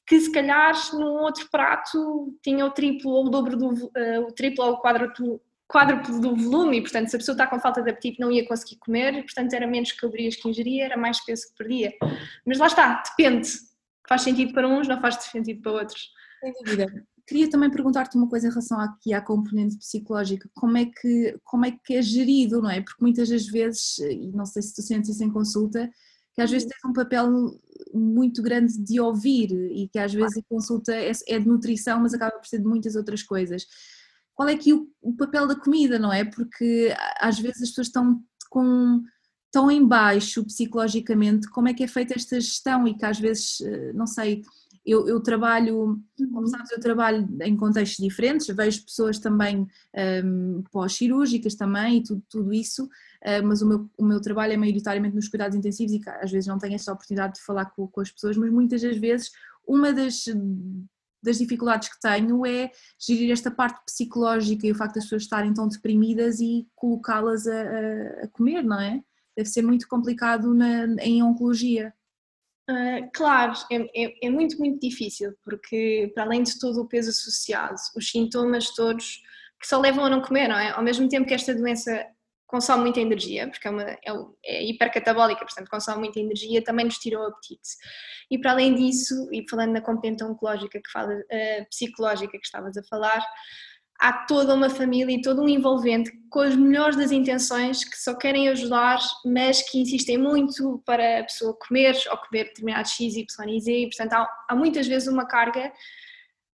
[0.06, 4.32] que se calhar num outro prato tinha o triplo ou o dobro do uh, o
[4.32, 7.82] triplo ou o quádruplo, quádruplo do volume e portanto se a pessoa está com falta
[7.82, 11.24] de apetite não ia conseguir comer e portanto era menos calorias que ingeria, era mais
[11.24, 11.92] peso que perdia.
[12.46, 13.48] Mas lá está, depende.
[14.08, 16.10] Faz sentido para uns, não faz sentido para outros.
[16.40, 17.06] Sem dúvida.
[17.26, 21.66] Queria também perguntar-te uma coisa em relação aqui à componente psicológica, como é, que, como
[21.66, 22.80] é que é gerido, não é?
[22.80, 25.90] Porque muitas das vezes, e não sei se tu sentes isso em consulta,
[26.32, 26.70] que às vezes uhum.
[26.82, 27.60] tem um papel
[27.96, 32.14] muito grande de ouvir e que às vezes a consulta é, é de nutrição, mas
[32.14, 33.66] acaba por ser de muitas outras coisas.
[34.34, 36.24] Qual é que o, o papel da comida, não é?
[36.24, 39.02] Porque às vezes as pessoas estão com
[39.50, 43.60] tão em baixo psicologicamente, como é que é feita esta gestão e que às vezes,
[43.62, 44.42] eh, não sei,
[44.86, 46.46] eu, eu, trabalho, como uhum.
[46.46, 49.66] sabes, eu trabalho em contextos diferentes, vejo pessoas também
[50.24, 54.56] um, pós-cirúrgicas também e tudo, tudo isso, uh, mas o meu, o meu trabalho é
[54.56, 58.00] maioritariamente nos cuidados intensivos e às vezes não tenho essa oportunidade de falar com, com
[58.00, 59.30] as pessoas, mas muitas das vezes
[59.66, 60.24] uma das,
[61.20, 62.70] das dificuldades que tenho é
[63.00, 67.60] gerir esta parte psicológica e o facto das pessoas estarem tão deprimidas e colocá-las a,
[67.60, 69.02] a, a comer, não é?
[69.36, 71.92] Deve ser muito complicado na, em oncologia.
[72.68, 77.10] Uh, claro, é, é, é, muito, muito difícil, porque para além de todo o peso
[77.10, 79.22] associado, os sintomas todos
[79.60, 80.70] que só levam a não comer, não é?
[80.70, 82.04] Ao mesmo tempo que esta doença
[82.46, 84.00] consome muita energia, porque é, uma, é,
[84.44, 87.76] é hipercatabólica, portanto consome muita energia, também nos tira o apetite.
[88.30, 92.76] E para além disso, e falando na componente oncológica que fala, uh, psicológica que estavas
[92.76, 93.24] a falar,
[93.98, 98.14] há toda uma família e todo um envolvente com as melhores das intenções que só
[98.14, 103.48] querem ajudar, mas que insistem muito para a pessoa comer ou comer determinado X, Y
[103.48, 105.72] e Z, e portanto há, há muitas vezes uma carga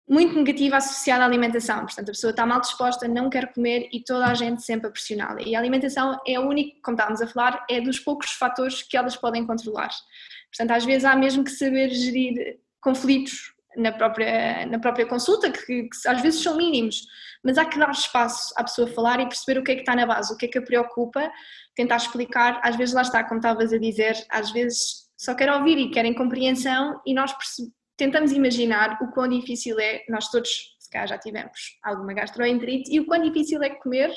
[0.08, 1.80] muito negativa associada à alimentação.
[1.80, 4.90] Portanto, a pessoa está mal disposta, não quer comer e toda a gente sempre a
[4.90, 5.42] pressioná-la.
[5.42, 8.96] E a alimentação é o único, como estávamos a falar, é dos poucos fatores que
[8.96, 9.90] elas podem controlar.
[10.50, 15.64] Portanto, às vezes há mesmo que saber gerir conflitos na própria, na própria consulta, que,
[15.64, 17.06] que, às vezes são mínimos,
[17.44, 19.94] mas há que dar espaço à pessoa falar e perceber o que é que está
[19.94, 21.30] na base, o que é que a preocupa,
[21.74, 25.78] tentar explicar, às vezes lá está, como estavas a dizer, às vezes só querem ouvir
[25.78, 27.34] e querem compreensão e nós
[27.96, 32.98] tentamos imaginar o quão difícil é, nós todos se calhar já tivemos alguma gastroenterite, e
[32.98, 34.10] o quão difícil é comer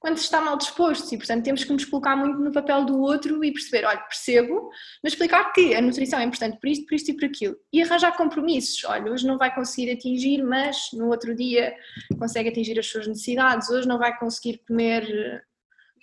[0.00, 2.98] quando se está mal disposto e, portanto, temos que nos colocar muito no papel do
[2.98, 4.70] outro e perceber, olha, percebo,
[5.04, 7.56] mas explicar que a nutrição é importante por isto, por isto e por aquilo.
[7.70, 11.74] E arranjar compromissos, olha, hoje não vai conseguir atingir, mas no outro dia
[12.18, 15.44] consegue atingir as suas necessidades, hoje não vai conseguir comer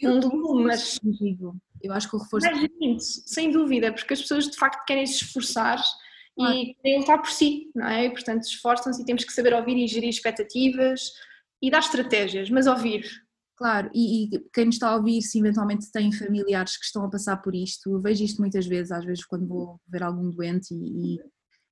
[0.03, 0.99] um legume, mas...
[1.81, 2.47] Eu acho que o reforço...
[2.47, 2.53] É
[2.99, 5.83] sem dúvida, porque as pessoas de facto querem se esforçar
[6.37, 8.05] e querem lutar por si, não é?
[8.05, 11.13] E, portanto, esforçam-se e temos que saber ouvir e gerir expectativas
[11.59, 13.26] e dar estratégias, mas ouvir,
[13.57, 17.09] Claro, e, e, quem nos está a ouvir, se eventualmente tem familiares que estão a
[17.09, 20.75] passar por isto, eu vejo isto muitas vezes, às vezes quando vou ver algum doente
[20.75, 21.19] e,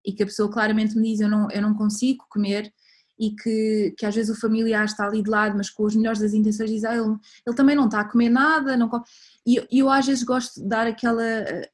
[0.04, 2.74] e que a pessoa claramente me diz eu não, eu não consigo comer
[3.20, 6.20] e que, que às vezes o familiar está ali de lado, mas com as melhores
[6.20, 7.16] das intenções diz ah, ele,
[7.46, 8.90] ele também não está a comer nada, não
[9.46, 11.24] e eu, eu às vezes gosto de dar aquela,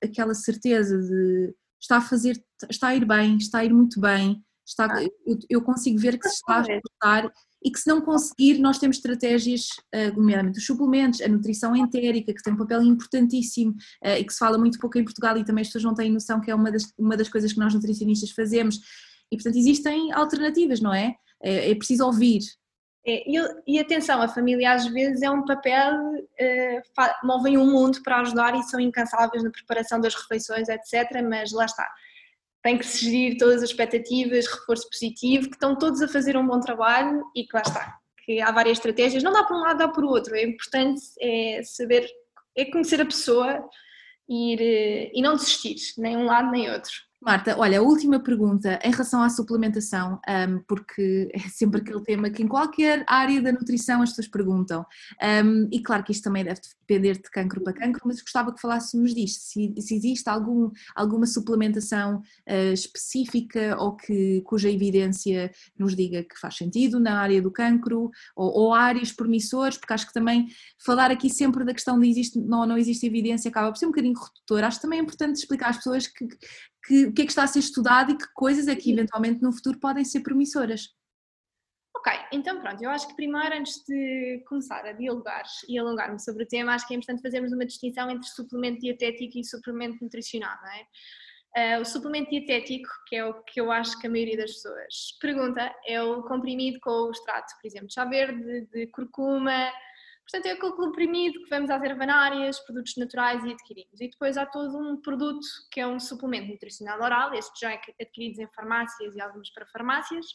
[0.03, 4.43] aquela certeza de está a fazer, está a ir bem, está a ir muito bem,
[4.67, 5.03] está, ah.
[5.25, 7.31] eu, eu consigo ver que se está a escutar
[7.63, 12.33] e que se não conseguir nós temos estratégias, uh, nomeadamente os suplementos, a nutrição entérica,
[12.33, 13.71] que tem um papel importantíssimo
[14.03, 16.11] uh, e que se fala muito pouco em Portugal e também as pessoas não têm
[16.11, 18.79] noção que é uma das, uma das coisas que nós nutricionistas fazemos
[19.31, 21.15] e portanto existem alternativas, não é?
[21.41, 22.41] É, é preciso ouvir.
[23.05, 23.35] É, e,
[23.65, 28.55] e, atenção, a família às vezes é um papel, uh, movem um mundo para ajudar
[28.55, 31.21] e são incansáveis na preparação das refeições, etc.
[31.27, 31.89] Mas lá está,
[32.63, 36.45] tem que se gerir todas as expectativas, reforço positivo, que estão todos a fazer um
[36.45, 39.77] bom trabalho e que lá está, que há várias estratégias, não dá para um lado,
[39.77, 42.07] dá para o outro, é importante é saber,
[42.55, 43.67] é conhecer a pessoa
[44.29, 46.93] e, ir, eh, e não desistir, nem um lado nem outro.
[47.23, 52.31] Marta, olha, a última pergunta em relação à suplementação, um, porque é sempre aquele tema
[52.31, 54.83] que em qualquer área da nutrição as pessoas perguntam,
[55.45, 58.59] um, e claro que isto também deve depender de cancro para cancro, mas gostava que
[58.59, 65.95] falássemos disto, se, se existe algum, alguma suplementação uh, específica ou que, cuja evidência nos
[65.95, 70.13] diga que faz sentido na área do cancro, ou, ou áreas promissoras, porque acho que
[70.13, 70.47] também
[70.83, 73.89] falar aqui sempre da questão de existe, não, não existe evidência acaba por ser um
[73.89, 76.27] bocadinho redutor, acho também é importante explicar às pessoas que
[76.83, 79.41] que, o que é que está a ser estudado e que coisas é que eventualmente
[79.41, 80.89] no futuro podem ser promissoras.
[81.95, 86.45] Ok, então pronto, eu acho que primeiro, antes de começar a dialogar e alongar-me sobre
[86.45, 90.57] o tema, acho que é importante fazermos uma distinção entre suplemento dietético e suplemento nutricional,
[90.61, 90.85] não é?
[91.53, 95.17] Uh, o suplemento dietético, que é o que eu acho que a maioria das pessoas
[95.19, 99.69] pergunta, é o comprimido com o extrato, por exemplo, de chá verde, de curcuma,
[100.31, 103.99] Portanto, é aquele comprimido que vamos às ervanárias, produtos naturais e adquirimos.
[103.99, 108.39] E depois há todo um produto que é um suplemento nutricional oral, estes já adquiridos
[108.39, 110.25] em farmácias e algumas para farmácias,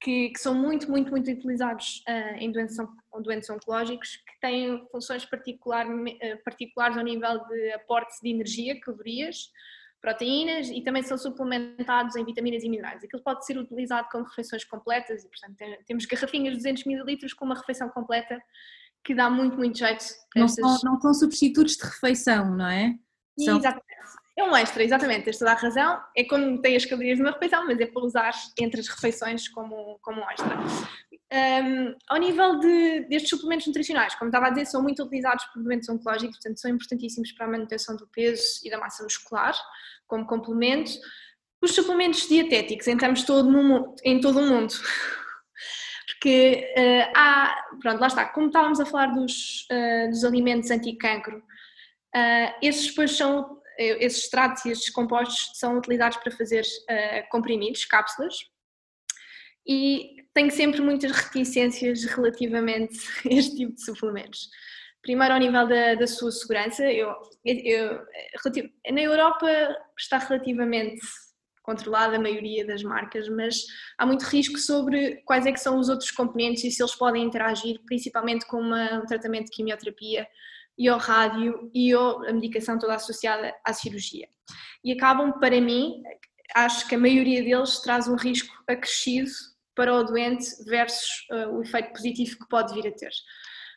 [0.00, 2.76] que, que são muito, muito, muito utilizados uh, em doentes,
[3.22, 9.52] doentes oncológicos, que têm funções particular, uh, particulares ao nível de aporte de energia, calorias,
[10.00, 13.04] proteínas e também são suplementados em vitaminas e minerais.
[13.04, 17.44] Aquilo pode ser utilizado como refeições completas e, portanto, temos garrafinhas de 200 ml com
[17.44, 18.42] uma refeição completa
[19.04, 20.04] que dá muito, muito jeito.
[20.36, 20.80] Não, estas...
[20.80, 22.94] são, não são substitutos de refeição, não é?
[23.38, 23.58] São...
[23.58, 23.90] Exatamente.
[24.38, 26.00] É um extra, exatamente, tens toda a razão.
[26.16, 29.48] É quando tem as calorias de uma refeição, mas é para usar entre as refeições
[29.48, 30.56] como, como um extra.
[31.32, 35.62] Um, ao nível de, destes suplementos nutricionais, como estava a dizer, são muito utilizados por
[35.62, 39.54] doentes oncológicos, portanto são importantíssimos para a manutenção do peso e da massa muscular,
[40.06, 40.92] como complemento.
[41.62, 44.72] Os suplementos dietéticos entramos todo no, em todo o mundo,
[46.20, 51.38] porque uh, há, pronto, lá está, como estávamos a falar dos, uh, dos alimentos anti-cancro,
[51.38, 56.62] uh, esses depois são, esses extratos e esses compostos são utilizados para fazer
[57.30, 58.34] comprimidos, cápsulas,
[59.66, 64.50] e tenho sempre muitas reticências relativamente a este tipo de suplementos.
[65.00, 68.06] Primeiro, ao nível da, da sua segurança, eu, eu,
[68.92, 69.48] na Europa
[69.98, 71.00] está relativamente
[71.70, 73.64] controlada a maioria das marcas, mas
[73.96, 77.24] há muito risco sobre quais é que são os outros componentes e se eles podem
[77.24, 80.26] interagir, principalmente com uma, um tratamento de quimioterapia
[80.76, 84.28] e ao rádio e a medicação toda associada à cirurgia.
[84.82, 86.02] E acabam, para mim,
[86.54, 89.30] acho que a maioria deles traz um risco acrescido
[89.76, 93.10] para o doente versus uh, o efeito positivo que pode vir a ter,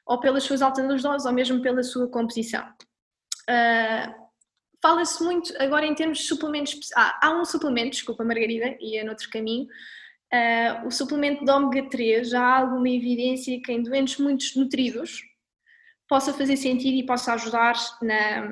[0.07, 2.65] ou pelas suas altas doses, ou mesmo pela sua composição.
[3.49, 4.22] Uh,
[4.83, 6.77] Fala-se muito agora em termos de suplementos.
[6.93, 9.63] Ah, há um suplemento, desculpa Margarida, e é noutro caminho.
[9.63, 15.21] Uh, o suplemento de ômega 3 já há alguma evidência que em doentes muito nutridos
[16.05, 18.45] possa fazer sentido e possa ajudar na,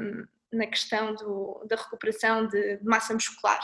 [0.53, 3.59] na questão do, da recuperação de, de massa muscular.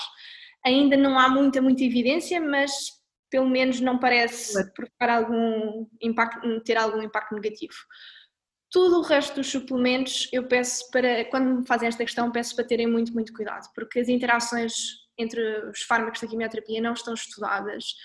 [0.65, 2.97] Ainda não há muita, muita evidência, mas
[3.29, 7.75] pelo menos não parece provocar algum impacto, ter algum impacto negativo.
[8.69, 12.65] Tudo o resto dos suplementos, eu peço para, quando me fazem esta questão, peço para
[12.65, 14.73] terem muito, muito cuidado, porque as interações
[15.17, 17.95] entre os fármacos da quimioterapia não estão estudadas.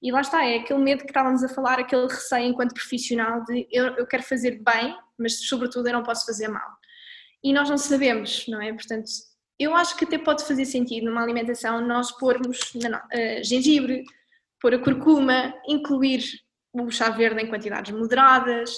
[0.00, 3.68] E lá está, é aquele medo que estávamos a falar, aquele receio enquanto profissional de
[3.70, 6.68] eu, eu quero fazer bem, mas sobretudo eu não posso fazer mal.
[7.42, 8.72] E nós não sabemos, não é?
[8.72, 9.08] Portanto,
[9.58, 14.04] eu acho que até pode fazer sentido numa alimentação nós pormos uh, gengibre,
[14.60, 16.24] pôr a curcuma, incluir
[16.72, 18.74] o chá verde em quantidades moderadas.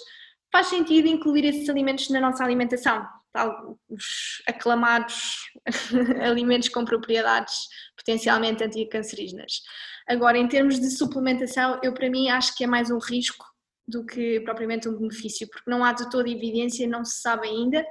[0.54, 5.50] Faz sentido incluir esses alimentos na nossa alimentação, tal, os aclamados
[6.22, 9.62] alimentos com propriedades potencialmente anticancerígenas.
[10.06, 13.44] Agora, em termos de suplementação, eu para mim acho que é mais um risco
[13.84, 17.84] do que propriamente um benefício, porque não há de toda evidência, não se sabe ainda.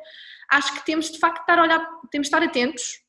[0.49, 3.03] Acho que temos de facto de estar olhar, temos de estar atentos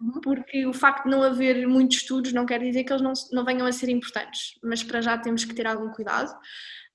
[0.00, 0.20] Uhum.
[0.20, 3.44] porque o facto de não haver muitos estudos não quer dizer que eles não, não
[3.44, 6.32] venham a ser importantes, mas para já temos que ter algum cuidado.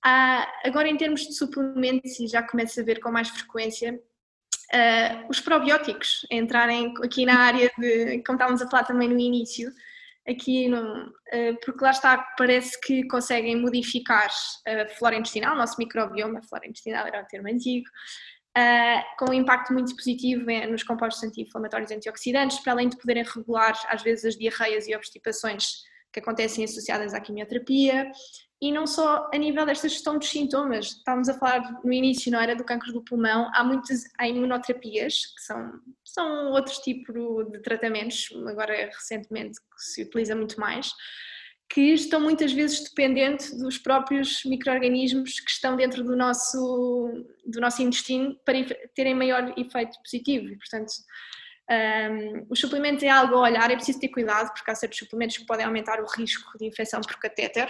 [0.04, 3.98] Ah, agora, em termos de suplementos, e já começo a ver com mais frequência,
[4.74, 9.72] ah, os probióticos entrarem aqui na área de, como estávamos a falar também no início,
[10.28, 10.80] aqui no,
[11.32, 14.30] ah, porque lá está, parece que conseguem modificar
[14.68, 17.88] a flora intestinal, o nosso microbioma, a flora intestinal era o termo antigo,
[18.56, 23.24] Uh, com um impacto muito positivo nos compostos anti-inflamatórios e antioxidantes, para além de poderem
[23.24, 25.82] regular, às vezes, as diarreias e obstipações
[26.12, 28.12] que acontecem associadas à quimioterapia,
[28.64, 32.40] e não só a nível desta gestão dos sintomas, estávamos a falar no início, não
[32.40, 37.60] era, do cancro do pulmão, há muitas há imunoterapias, que são, são outro tipo de
[37.60, 40.94] tratamentos, agora recentemente que se utiliza muito mais,
[41.70, 47.82] que estão muitas vezes dependentes dos próprios micro-organismos que estão dentro do nosso, do nosso
[47.82, 48.64] intestino para
[48.96, 50.48] terem maior efeito positivo.
[50.48, 50.94] E, portanto,
[51.70, 55.38] um, os suplementos é algo a olhar, é preciso ter cuidado, porque há certos suplementos
[55.38, 57.70] que podem aumentar o risco de infecção por catéter,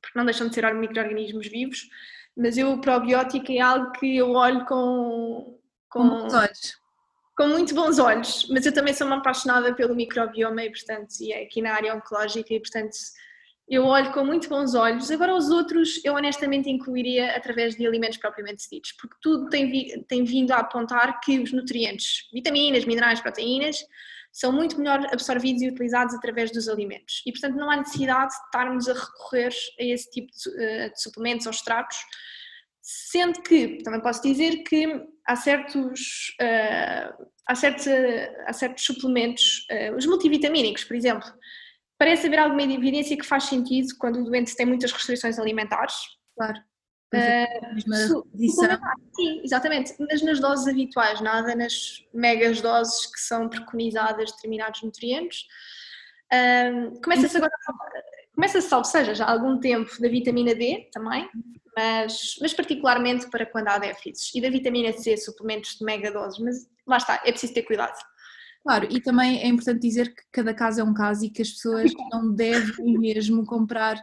[0.00, 1.88] porque não deixam de ser micro-organismos vivos,
[2.36, 5.58] mas eu, o probiótico é algo que eu olho com.
[5.90, 6.78] Com, com olhos
[7.38, 11.32] com muito bons olhos, mas eu também sou uma apaixonada pelo microbioma e, portanto, e
[11.32, 12.96] é aqui na área oncológica e, portanto,
[13.68, 15.08] eu olho com muito bons olhos.
[15.08, 20.04] Agora, os outros, eu honestamente incluiria através de alimentos propriamente ditos, porque tudo tem, vi,
[20.08, 23.86] tem vindo a apontar que os nutrientes, vitaminas, minerais, proteínas,
[24.38, 27.22] são muito melhor absorvidos e utilizados através dos alimentos.
[27.26, 31.02] E, portanto, não há necessidade de estarmos a recorrer a esse tipo de, eh, de
[31.02, 31.96] suplementos ou extratos
[32.90, 34.86] Sendo que, também posso dizer que
[35.26, 41.28] há certos, uh, há certos, uh, há certos suplementos, uh, os multivitamínicos, por exemplo,
[41.98, 45.96] parece haver alguma evidência que faz sentido quando o doente tem muitas restrições alimentares.
[46.34, 46.58] Claro.
[47.14, 47.80] Uh,
[49.14, 55.46] sim, exatamente, mas nas doses habituais, nada nas megas doses que são preconizadas determinados nutrientes.
[56.32, 57.52] Uh, Começa-se agora
[58.38, 61.28] começa-se, salvo seja, já há algum tempo da vitamina D também,
[61.76, 64.32] mas, mas particularmente para quando há déficits.
[64.32, 67.98] E da vitamina C, suplementos de mega doses, mas lá está, é preciso ter cuidado.
[68.62, 71.50] Claro, e também é importante dizer que cada caso é um caso e que as
[71.50, 73.96] pessoas não devem mesmo comprar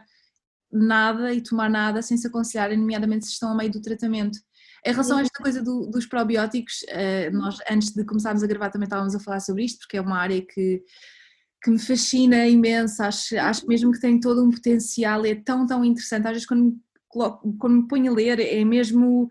[0.76, 4.38] nada e tomar nada sem se aconselharem, nomeadamente se estão a meio do tratamento.
[4.84, 8.70] Em relação a esta coisa do, dos probióticos, eh, nós antes de começarmos a gravar
[8.70, 10.82] também estávamos a falar sobre isto, porque é uma área que,
[11.62, 15.84] que me fascina imenso, acho, acho mesmo que tem todo um potencial, é tão, tão
[15.84, 16.26] interessante.
[16.26, 16.76] Às vezes quando
[17.58, 19.28] quando me ponho a ler, é mesmo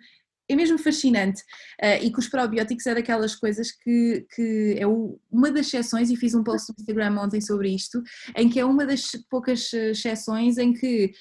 [0.48, 1.42] é mesmo fascinante
[1.82, 6.16] uh, e que os probióticos é daquelas coisas que, que é uma das exceções, e
[6.16, 8.04] fiz um post no Instagram ontem sobre isto,
[8.36, 11.12] em que é uma das poucas eh, exceções em que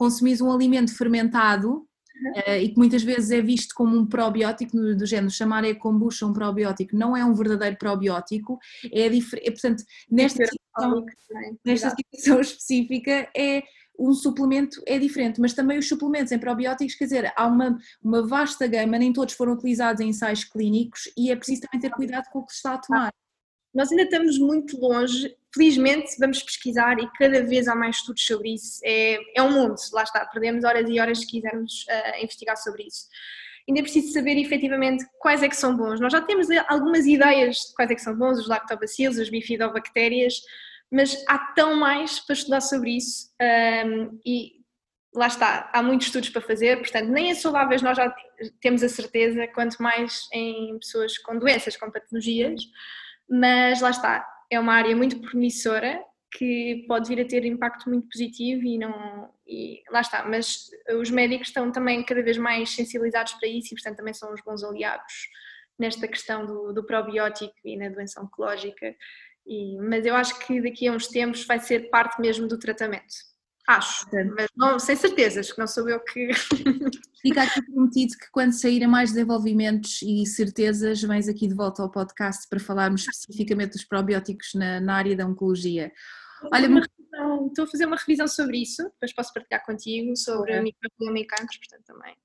[0.00, 1.86] consumis um alimento fermentado
[2.20, 6.26] Uh, e que muitas vezes é visto como um probiótico, do género chamar a kombucha
[6.26, 8.58] um probiótico, não é um verdadeiro probiótico,
[8.92, 11.06] é, é portanto, nesta situação,
[11.64, 13.62] nesta situação específica é
[13.98, 18.26] um suplemento é diferente, mas também os suplementos em probióticos, quer dizer, há uma, uma
[18.26, 22.28] vasta gama, nem todos foram utilizados em ensaios clínicos e é preciso também ter cuidado
[22.30, 23.10] com o que se está a tomar.
[23.74, 28.54] Nós ainda estamos muito longe, felizmente vamos pesquisar e cada vez há mais estudos sobre
[28.54, 28.80] isso.
[28.84, 32.84] É, é um mundo, lá está, perdemos horas e horas se quisermos uh, investigar sobre
[32.84, 33.06] isso.
[33.68, 36.00] Ainda é preciso saber efetivamente quais é que são bons.
[36.00, 40.40] Nós já temos algumas ideias de quais é que são bons, os lactobacilos, as bifidobactérias,
[40.90, 44.60] mas há tão mais para estudar sobre isso um, e
[45.14, 48.14] lá está, há muitos estudos para fazer, portanto, nem é saudáveis nós já
[48.60, 52.62] temos a certeza, quanto mais em pessoas com doenças, com patologias,
[53.30, 56.02] mas lá está, é uma área muito promissora
[56.32, 61.10] que pode vir a ter impacto muito positivo e não e lá está, mas os
[61.10, 64.62] médicos estão também cada vez mais sensibilizados para isso e portanto também são os bons
[64.62, 65.28] aliados
[65.78, 68.94] nesta questão do, do probiótico e na doença oncológica
[69.46, 73.29] e, mas eu acho que daqui a uns tempos vai ser parte mesmo do tratamento.
[73.70, 74.04] Acho,
[74.36, 76.28] mas não, sem certezas, que não sou eu que.
[77.22, 81.88] Fica aqui prometido que quando saírem mais desenvolvimentos e certezas, vens aqui de volta ao
[81.88, 85.92] podcast para falarmos especificamente dos probióticos na, na área da oncologia.
[86.52, 90.62] Olha, revisão, estou a fazer uma revisão sobre isso, depois posso partilhar contigo sobre a
[90.62, 92.16] microbioma e cancros, portanto também.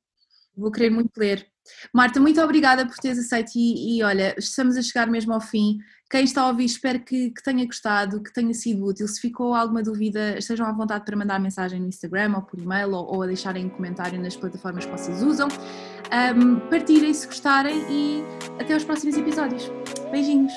[0.57, 1.45] Vou querer muito ler.
[1.93, 5.79] Marta, muito obrigada por teres aceito e, e, olha, estamos a chegar mesmo ao fim.
[6.09, 9.07] Quem está a ouvir, espero que, que, tenha gostado, que tenha sido útil.
[9.07, 12.91] Se ficou alguma dúvida, estejam à vontade para mandar mensagem no Instagram ou por e-mail
[12.91, 15.47] ou, ou a deixarem um comentário nas plataformas que vocês usam.
[15.47, 18.23] Um, se gostarem e
[18.61, 19.71] até aos próximos episódios.
[20.11, 20.53] Beijinhos!